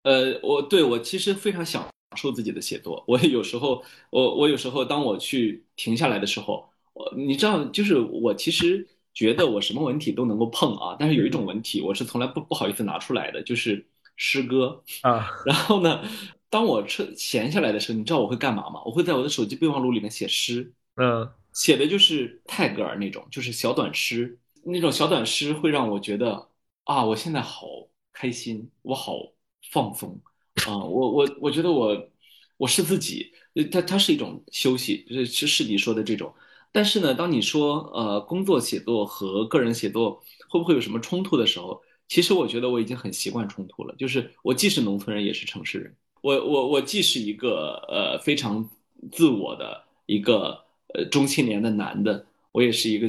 [0.04, 3.04] 呃，我对我其实非常享受自己的写作。
[3.08, 13.86] 我有时候，我我有时候，当我去停下来的时候，我你知道，就是我其实觉得我什么文体都能够碰啊，但是有一种文体我是从来不不好意思拿出来的，就是
[14.16, 15.28] 诗歌啊。
[15.46, 16.04] 然后呢，
[16.50, 18.82] 当我彻闲下来的时候，你知道我会干嘛吗？
[18.86, 20.74] 我会在我的手机备忘录里面写诗。
[20.96, 24.38] 嗯，写的就是泰戈尔那种，就是小短诗。
[24.64, 26.48] 那种小短诗会让我觉得。
[26.86, 27.68] 啊，我现在好
[28.12, 29.14] 开心，我好
[29.72, 30.20] 放松
[30.66, 30.76] 啊！
[30.76, 32.10] 我我我觉得我
[32.58, 33.32] 我是自己，
[33.72, 36.34] 它它是一种休息，是是是你说的这种。
[36.72, 43.96] 但是呢，当你说呃工作写作和个人写作会不会有什么冲突的时候，其实我觉得我已经很习惯冲突了。
[43.98, 45.96] 就是我既是农村人，也是城市人。
[46.22, 48.70] 我我我既是一个呃非常
[49.12, 50.60] 自我的一个
[50.94, 53.08] 呃中青年的男的，我也是一个。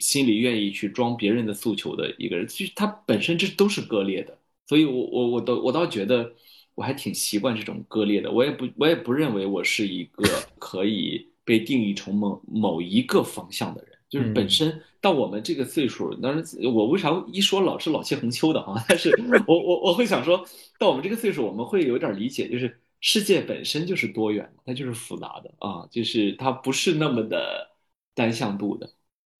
[0.00, 4.38] 心里愿意去装别人的诉求的一个人，其实他本身这都是割裂的，
[4.68, 6.32] 所以我我我都我倒觉得
[6.76, 10.22] 我还挺习惯这种割裂的，我也不我也不认为我是一个
[10.60, 16.44] 可以被定义成某某一个方向的人，就是本身到我们这个岁数，当然
[16.74, 18.84] 我为啥一说老是老气横秋的啊？
[18.86, 19.10] 但是
[19.48, 20.44] 我我我会想说
[20.78, 27.70] 到我们这个岁数，我们会有点理解，就是世界本身就是多元的，它就是复杂的啊，就是它不是那么的
[28.14, 28.90] 单向度的。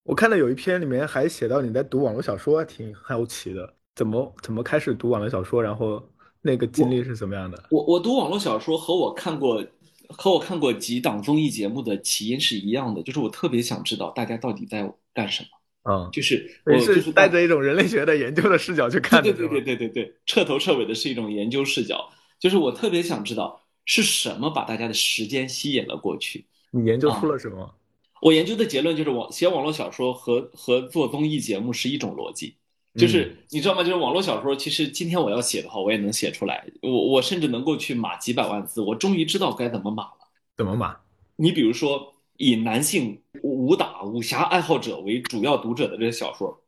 [0.05, 6.03] 我看到有一篇里面还写到你在读网络小说，挺好奇的，怎么怎么开始读网络小说，然后
[6.41, 7.63] 那个经历是怎么样的？
[7.71, 9.63] 我我读网络小说和我看过
[10.09, 15.49] 和我看过几档综艺节目的起因是一样的，就是我特别想知道大家到底在干什么。
[15.91, 19.33] 嗯，就是我是带着一种人类学的研究的视角去看的。
[19.33, 26.47] 对对对对对对，彻头彻尾的是一种研究视角，就是我特别想知道是什么把大家的时间吸引了过去。
[26.73, 27.75] 你研究出了什么？
[28.21, 32.57] 我研究的结论就是网写网络小说和和做综艺节目是一种逻辑，
[32.99, 33.83] 就是你知道吗？
[33.83, 36.67] 就是网络小说，其实今天我要写的话，我也能写出来。
[36.83, 40.29] 我我甚至能够去码几百万字，我终于知道该怎么码了。
[40.57, 40.97] 怎么码？
[41.37, 46.65] 你比如说，以男性武打武侠爱好者为主要读者的这些小说，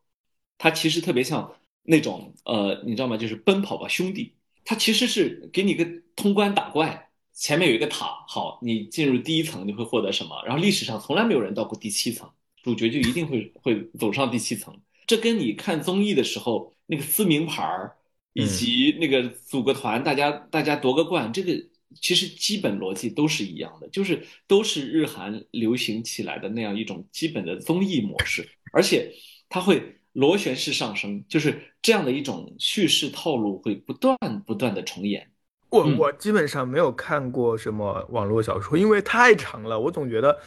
[0.56, 1.52] 它其实特别像
[1.82, 3.16] 那种呃，你知道吗？
[3.16, 7.08] 就是奔跑吧兄弟，它其实是给你个通关打怪。
[7.32, 10.42] 前面有一个塔，好，你进入第一层，你会获得什么？
[10.44, 12.28] 然后历史上从来没有人到过第七层，
[12.62, 14.76] 主角就一定会会走上第七层。
[15.11, 17.96] 这跟你看综艺的时候那个撕名牌儿，
[18.32, 21.52] 以及那个组个团，大家大家夺个冠，这个
[22.00, 29.12] 其实基本逻辑都是一样的，就是都是日韩流行起来的那样一种基本的综艺模式，而且
[29.48, 35.28] 它会螺旋式上升，就是这样的一种叙事套路会不断不断的重演。
[35.70, 40.38] 我我基本上没有看过什么网络小说，因为太长了，我总觉得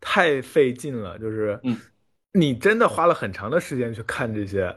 [0.00, 1.18] 太费劲了。
[1.18, 1.76] 就是，嗯，
[2.36, 4.76] 你真的花了很长的时间去看这些？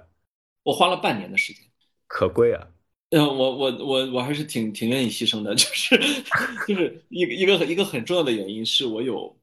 [0.61, 1.63] 我花了半年的时间，
[2.05, 2.67] 可贵啊。
[3.09, 5.97] 嗯，我我我我还是挺挺愿意牺牲的，就是
[6.67, 9.35] 就是一个一个一个很重要的原因是我有，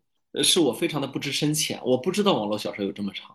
[0.44, 3.34] 是我非常的不知深浅，我不知道网络小说有这么长，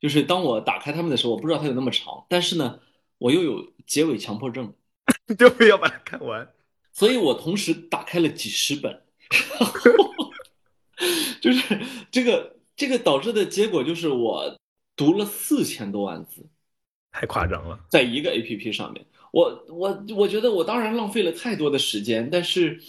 [0.00, 2.78] 就是当我打开他们的时候，我不知道它有那么长，但是呢，
[3.18, 4.72] 我又有结尾强迫症。
[5.38, 6.48] 就是要把它看完，
[6.92, 9.02] 所以我同时打开了几十本，
[11.40, 14.58] 就是这个这个导致的结果就是我
[14.96, 16.44] 读了四千多万字，
[17.12, 22.82] 太夸张了，在一个 A P P 上面，我我我觉得我当然浪费了太多的时间，但是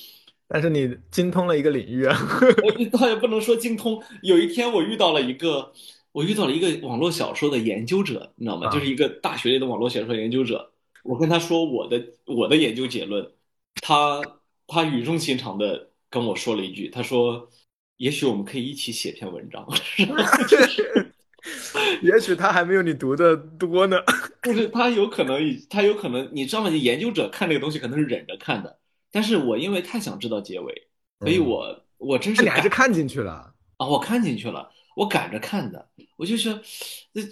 [0.48, 2.18] 但是你精通了一个领域啊，
[2.66, 4.02] 我倒也不能说精通。
[4.24, 5.72] 有一天我遇到了一个
[6.12, 8.72] 我遇到了一个网络小说的研究者，你知道吗？
[8.72, 10.72] 就是一个大学里的网络小说研究者。
[11.04, 13.32] 我跟他说我的我的研究结论，
[13.76, 14.20] 他
[14.66, 17.48] 他语重心长的跟我说了一句，他说
[17.98, 19.68] ：“也许我们可以一起写篇文章。”
[22.02, 23.98] 也许他还没有你读的多呢。
[24.44, 26.70] 就是他有可能，他有可能，你知道吗？
[26.70, 28.80] 研究者看这个东西可能是忍着看的，
[29.12, 30.88] 但是我因为太想知道结尾，
[31.20, 33.88] 所以我我真是你还是看进去了啊！
[33.88, 35.90] 我看进去了，我赶着看的。
[36.16, 36.58] 我就是，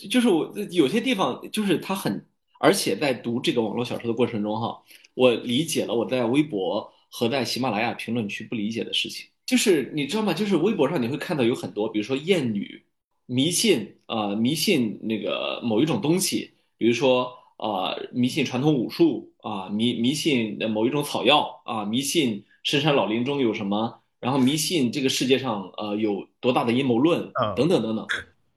[0.09, 2.25] 就是我有些地方就是他很，
[2.59, 4.81] 而且在读这个网络小说的过程中哈，
[5.13, 9.27] 我理解了我在微博和在喜马拉雅评论区不理解的事情。
[9.51, 10.33] 就是你知道吗？
[10.33, 12.85] 就是微博上你会看到有很多，比如说艳女
[13.25, 28.07] 迷信啊，迷信那个某一种东西，比如说啊，迷信传统武术啊，迷迷信某一种草药啊，迷信深山老林中有什么，然后迷信这个世界上呃有多大的阴谋论等等等等。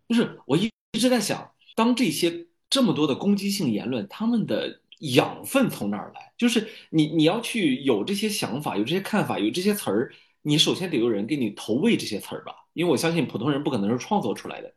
[0.09, 6.32] 就是我一一直在想，当这些这么多的攻击性言论，他们的养分从哪儿来？
[6.38, 10.12] 就是你你要去有这些想法，有这些看法，有这些词儿。
[10.47, 14.70] 你首先得有人给你投喂这些词儿吧，因为我相信普通人不可能是创作出来的。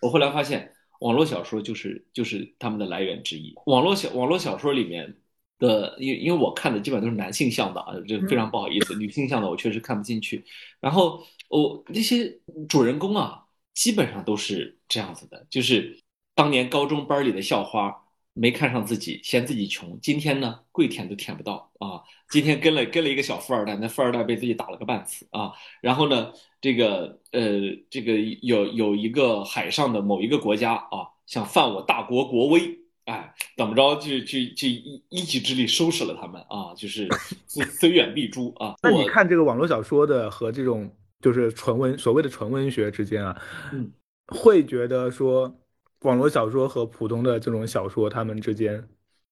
[0.00, 3.52] 我后来发现，网络小说就是就是他们的来源之一。
[3.66, 5.14] 网络小网络小说里面
[5.58, 10.42] 的，因因为我看的基本都是男性向的啊，这非常不好意思，女性向的我确实看不进去。
[10.80, 13.44] 然后我那些主人公啊，
[13.74, 16.00] 基本上都是这样子的，就是
[16.34, 17.94] 当年高中班里的校花。
[18.40, 19.98] 没看上自己，嫌自己穷。
[20.00, 22.00] 今天呢，跪舔都舔不到啊！
[22.30, 25.52] 今天跟了跟了一个小富二代，那富二代被自己打了个半死啊！
[25.82, 27.60] 然后呢，这个呃，
[27.90, 36.72] 这个有有一个海上的某一个国家啊，想犯我大国国威，哎，怎么着就就就一一己之力收拾了他们啊！
[36.74, 37.06] 就是
[37.46, 38.74] 虽虽远必诛啊！
[38.82, 43.38] 那你看这个网络小说的和这种就是纯文所谓的纯文学之间啊，
[43.74, 43.92] 嗯，
[44.28, 45.54] 会觉得说。
[46.00, 48.82] 网络小说和普通的这种小说，它们之间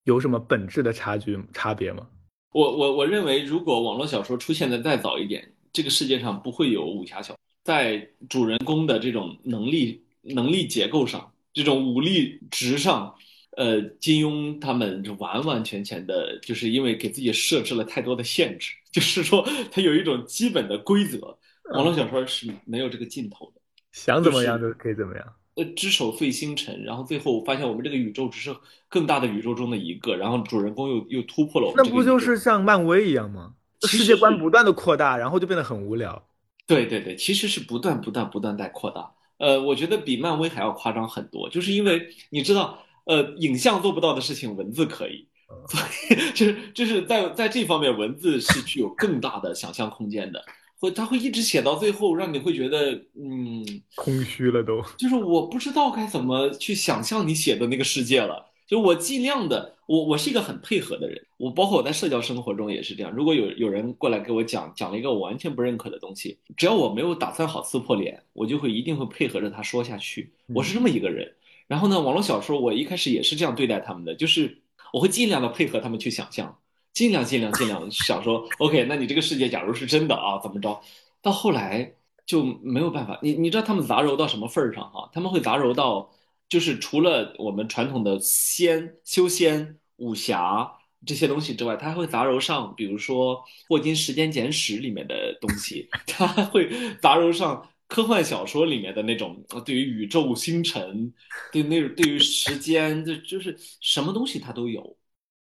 [0.05, 2.07] 有什么本质的差距差别吗？
[2.53, 7.39] 我我我认为，如果网络小说出现的再早一点，这个世界上不会有武侠小说。
[7.65, 13.15] 在主人公的这种能力能力结构上，这种武力值上，
[13.57, 21.39] 呃，金庸他们就完完全全的，就是因为给自己设置了太多的限制， 就是说他有一种基本的规则。
[21.73, 23.61] 网络小说是没有这个尽头的，
[23.93, 25.35] 想怎么样就可以怎么样。
[25.59, 28.55] 呃，只手碎星辰，然后最后发现我们这个宇宙只是
[28.89, 31.85] 更大的宇宙中的一个，然后主人公又又突破了我们。
[31.85, 33.55] 那不就是像漫威一样吗？
[33.83, 36.25] 世界观不断的扩大，然后就变得很无聊。
[36.67, 39.11] 对对对，其实是不断不断不断在扩大。
[39.39, 45.27] 呃，我觉得比漫威还要夸张很多，就是因为你知道，呃，影像做不到的事情，文字可以，
[45.69, 45.81] 所
[46.11, 50.45] 以 就是就是在在这方面，文字是具有更大的想象空间的。
[50.81, 53.65] 会，他会一直写到最后，让你会觉得，嗯，
[53.97, 54.81] 空虚了都。
[54.97, 58.47] 就是我不知道该怎么去想象你写的那个世界了。
[58.67, 61.19] 就我尽量的，我我是一个很配合的人。
[61.39, 63.11] 我包括我在社交生活中也是这样。
[63.11, 70.33] 如果有有人过来给我讲讲了一个我完全不认可的东西，只要我没有打算好撕破脸，我就会一定会配合着他说下去。
[70.55, 71.33] 我是这么一个人。
[71.67, 74.59] 然后呢，网络小说我一开始也是这样对待他们的，就是
[74.93, 76.59] 我会尽量的配合他们去想象。
[76.99, 80.81] 尽量尽量尽量想说，OK，那你这个世界假如是真的啊，怎么着？
[81.23, 81.95] 到后来
[82.27, 83.17] 就没有办法。
[83.23, 85.09] 你你知道他们杂糅到什么份儿上哈？
[85.13, 86.11] 他们会杂糅到，
[86.49, 90.69] 就是除了我们传统的仙、修仙、武侠
[91.07, 93.37] 这些东西之外，他还会杂糅上，比如说
[93.69, 96.69] 《霍金时间简史》里面的东西， 他还会
[97.01, 101.15] 杂糅上科幻小说里面的那种对于宇宙、星辰、
[101.53, 104.98] 对那对于时间，就就是什么东西他都有。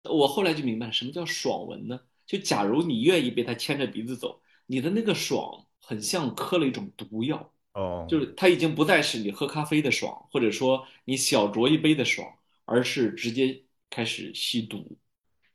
[0.05, 2.01] 我后来就明白什么叫爽文呢？
[2.27, 12.27] 就假如你愿意被他牵着鼻子走，你的那个爽很像嗑了一种毒药哦，就是它已经不再是你喝咖啡的爽，或者说你小酌一杯的爽，
[12.65, 14.97] 而是直接开始吸毒。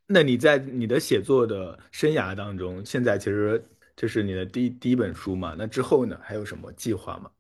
[0.06, 3.64] 那你在你的写作的生涯当中，现在其实
[3.96, 5.56] 这是你的第第一本书嘛？
[5.58, 7.32] 那之后呢，还有什么计划吗？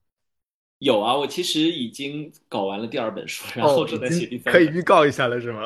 [0.79, 4.51] 有啊，我其实已经搞完了第二本书，然后正在写第三。
[4.53, 5.61] 可以预告一下了是吗？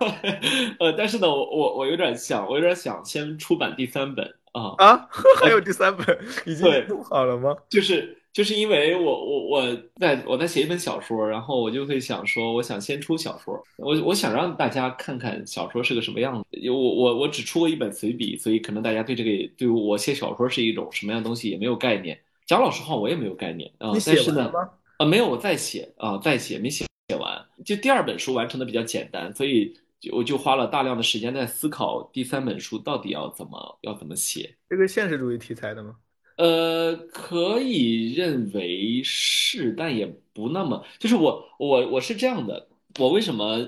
[0.78, 5.08] 呃，但是呢，我我我有点想，我有点想先出版第三本啊啊，
[5.40, 7.56] 还有第三本已经录好了吗？
[7.70, 16.70] 就是就是因为我我我在我在写一本小说，然后我就会想说，我想先出小说，我我想让大家看看小说是个什么样子。
[16.70, 22.20] 我我我只出过一本随笔，所以可能大家对这个对我写小说是一种什么样的东西也没有概念。
[22.46, 23.90] 讲老实话，我也没有概念啊。
[23.92, 24.52] 但是呢，
[24.98, 27.44] 啊，没有，我在写啊，在写，没写写完。
[27.64, 29.76] 就第二本书完成的比较简单，所以
[30.12, 34.56] 我就花了大量的时间在思考第三本书到底要怎么要怎么写。
[34.70, 35.96] 这个现实主义题材的吗？
[36.36, 40.84] 呃，可以认为是，但也不那么。
[41.00, 42.68] 就是我我我是这样的，
[43.00, 43.58] 我为什么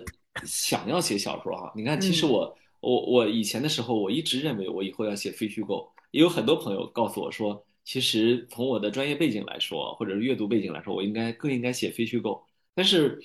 [0.44, 1.72] 想要写小说哈？
[1.74, 7.64] 你看，其实我我我以前的时候，我一直认为我以后要写非虚构，也有很多朋友告诉我说。
[7.88, 12.46] 其实从我的专业背景来说，或者是阅读背景来说，我应该更应该写非虚构。
[12.74, 13.18] 但是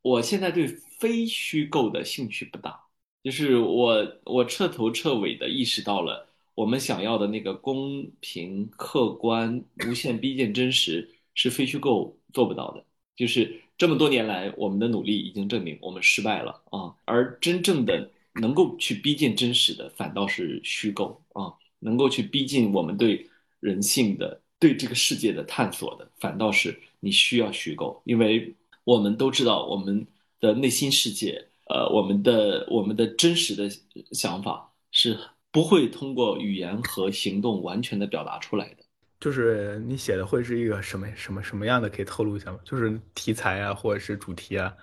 [0.00, 2.80] 我现在对非虚构的兴趣不大，
[3.22, 12.82] 就是我我彻头彻尾的意识到了，我们想要的那个公平、客观、无限逼近真实是非虚构做不到的，
[13.14, 18.10] 就是这么多年来我们的努力已经证明我们失败了啊，而真正的
[18.40, 23.28] 能够去逼近真实的反倒是虚构啊，能够去逼近我们对
[23.60, 24.40] 人性的。
[24.58, 28.54] 对这个世界的探索的，反倒是你需要虚构，因为
[28.84, 30.06] 我们都知道我们
[30.40, 33.68] 的内心世界，呃，我们的我们的真实的
[34.12, 35.14] 想法是
[35.52, 38.76] 不会通过语言和行动完全的表达出来的。
[39.20, 41.90] 就是你写的会是一个什么什么什么样的？
[41.90, 42.58] 可以透露一下吗？
[42.64, 44.74] 就是题材啊，或者是主题啊？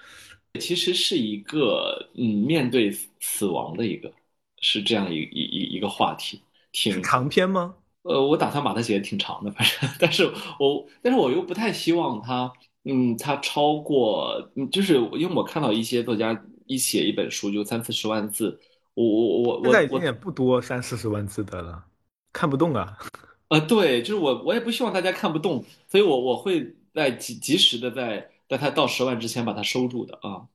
[0.60, 4.14] 其实是一个嗯，面对死亡的一个，
[4.62, 6.40] 是这样一一一一个话题，
[6.72, 7.74] 挺长篇吗？
[8.04, 10.30] 呃，我打算把它写的挺长的，反正，但是
[10.60, 12.52] 我，但是我又不太希望它，
[12.84, 18.60] 嗯，它超过，就是因为我看到一些作家一写一本书就三四十万字，
[18.94, 21.86] 我我我我，现在已经也不多三四十万字的了，
[22.34, 22.98] 看不动啊。
[23.48, 30.48] 呃，对，就是我我也不希望大家看不动，所以我我会在及及时的在在它到十万之前把它收住的啊。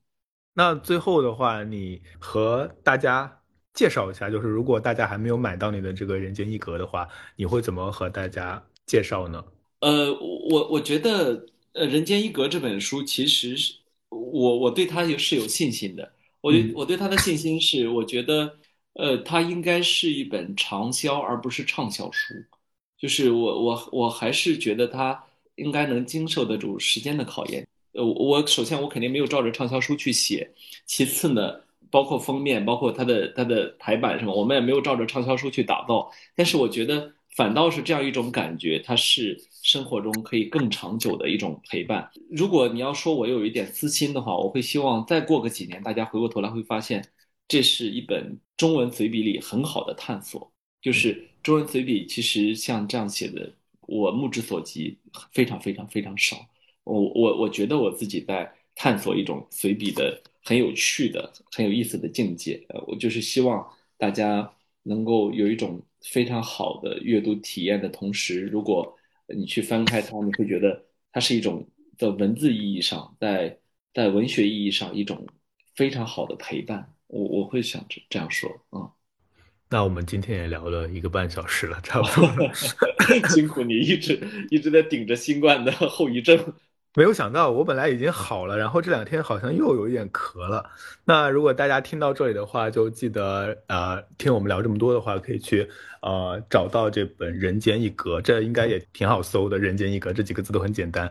[0.52, 3.37] 那最后的话，你和大家。
[3.78, 9.44] 介绍一下，就是如果大家还没有买到你的这个《人间一格》的话，你会怎么和大家介绍呢？
[9.78, 10.12] 呃，
[10.50, 13.74] 我我觉得，呃，《人间一格》这本书其实是
[14.08, 16.10] 我我对它也是有信心的。
[16.40, 18.52] 我我对它的信心是，我觉得，
[18.94, 22.34] 呃，它应该是一本长销而不是畅销书。
[22.98, 25.22] 就是我我我还是觉得它
[25.54, 27.64] 应该能经受得住时间的考验。
[27.92, 30.50] 呃，我首先我肯定没有照着畅销书去写，
[30.84, 31.60] 其次呢。
[31.90, 36.10] 包括封面，包括它的它的排版什么，我们也没有照着畅销书去打造。
[36.34, 42.10] 但是我觉得反倒是这样一种感觉，它是生活中可以更长久的一种陪伴。
[42.30, 47.04] 如果你要说我有一点私心的话，我会希望再过个几年，大家回过头来会发现，
[47.46, 50.50] 这是一本中文随笔里很好的探索。
[50.80, 54.98] 就是中文随笔其实像这样写的，我目之所及
[55.32, 56.36] 非常非常非常少。
[56.84, 60.22] 我我我觉得我自己在探索一种随笔的。
[60.48, 63.62] 很有趣的、很有意思的境界，呃，我就是希望
[63.98, 64.50] 大家
[64.82, 68.96] 能够有一种非常好的阅读体验的同时，如果
[69.26, 71.68] 你去翻开它，你会觉得它是一种
[71.98, 73.58] 在文字意义上，在
[73.92, 75.26] 在文学意义上一种
[75.76, 76.94] 非常好的陪伴。
[77.08, 78.88] 我我会想这这样说啊。
[79.68, 82.26] 那我们今天也聊了一个半小时了，差不多。
[83.28, 84.18] 辛苦你一直
[84.50, 86.54] 一直在顶着新冠的后遗症。
[86.98, 90.68] 没有想到，我本来已经好了，然后这两天好像又有一点咳了。
[91.04, 95.64] 那如果大家听到这里的话，就记得呃，听我们聊这么多的话，可以去
[96.02, 101.08] 呃找到这本《人间一格》，这应该也挺好搜的，《人间一格》这几个字都很简单。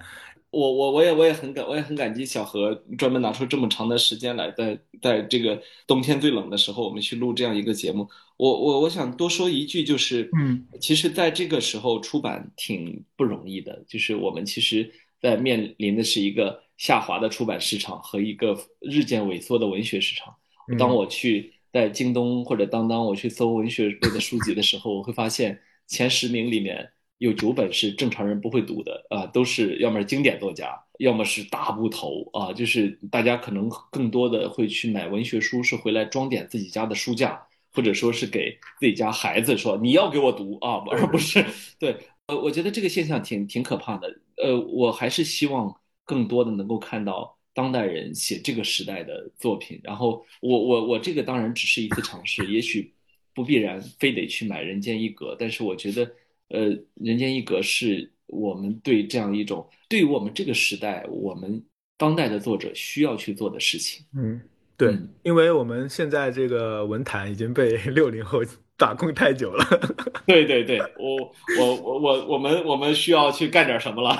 [0.49, 5.57] 我我我也我也很感我也很感激小何专门拿出这么长的时间来，在在这个
[5.87, 8.05] 冬天最冷的时候，我们去录这样一个节目。
[8.35, 14.91] 我我我想多说一句，就是嗯，其实在这个时候出版挺不容易的，就是我们其实。
[15.21, 20.35] 在面临的是一个下滑的出版市场和一个日渐萎缩的文学市场。
[20.77, 37.41] 当我去在京东或者当当我去搜文学类的书籍的时候，我会发现前十名里面有九本是正常人不会读的啊，都是要么是经典作家，要么是大部头啊，就是大家可能更多的会去买文学书，是回来装点自己家的书架，
[37.73, 41.43] 或者说是给自己家孩子说你要给我读啊，而不是
[41.79, 41.95] 对。
[42.27, 44.07] 呃，我觉得这个现象挺挺可怕的。
[44.43, 45.73] 呃，我还是希望
[46.03, 49.79] 更多的能够看到当代人写这个时代的作品。
[49.83, 52.93] 然后，我我我这个当然只是一次尝试，也许
[53.33, 56.11] 不必然非得去买《人间一格》，但是我觉得，
[56.49, 61.63] 呃，《人间一格》是我们对这样一种对于我们这个时代，我们
[61.97, 64.05] 当代的作者需要去做的事情。
[64.13, 64.41] 嗯，
[64.75, 68.41] 对，因为我们现在这个文坛已经被 六零后。
[68.77, 69.65] 打工太久了，
[70.27, 71.15] 对对对，我
[71.59, 74.15] 我我我我们我们需要去干点什么了？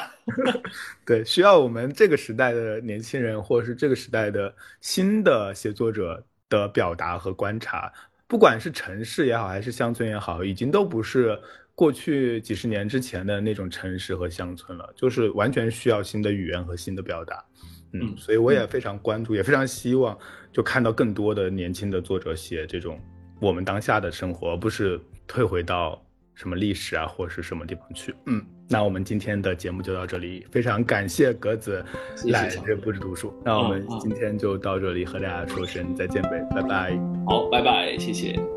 [1.05, 4.51] 对，需要我们这个时代的年轻人，或者是这个时代的
[4.81, 7.93] 新的写作者的表达和观察，
[8.27, 11.39] 不管是城市也好，还是乡村也好，已经都不是
[11.75, 17.45] 过去几十年之前的那种城市和乡村了，就是完全需要新的语言和新的表达。
[17.93, 20.17] 嗯，所以我也非常关注，也非常希望
[20.51, 22.99] 就看到更多的年轻的作者写这种。
[23.39, 26.01] 我们当下的生活，而不是退回到
[26.35, 28.13] 什么历史啊，或者是什么地方去。
[28.25, 31.83] 嗯，那我们今天的节目就到这里，非常感谢格子
[32.25, 33.33] 来这不止读书。
[33.43, 36.97] 那我们今天就到这里，和大家说声再见呗，拜拜。
[37.27, 38.56] 好，拜拜，谢谢。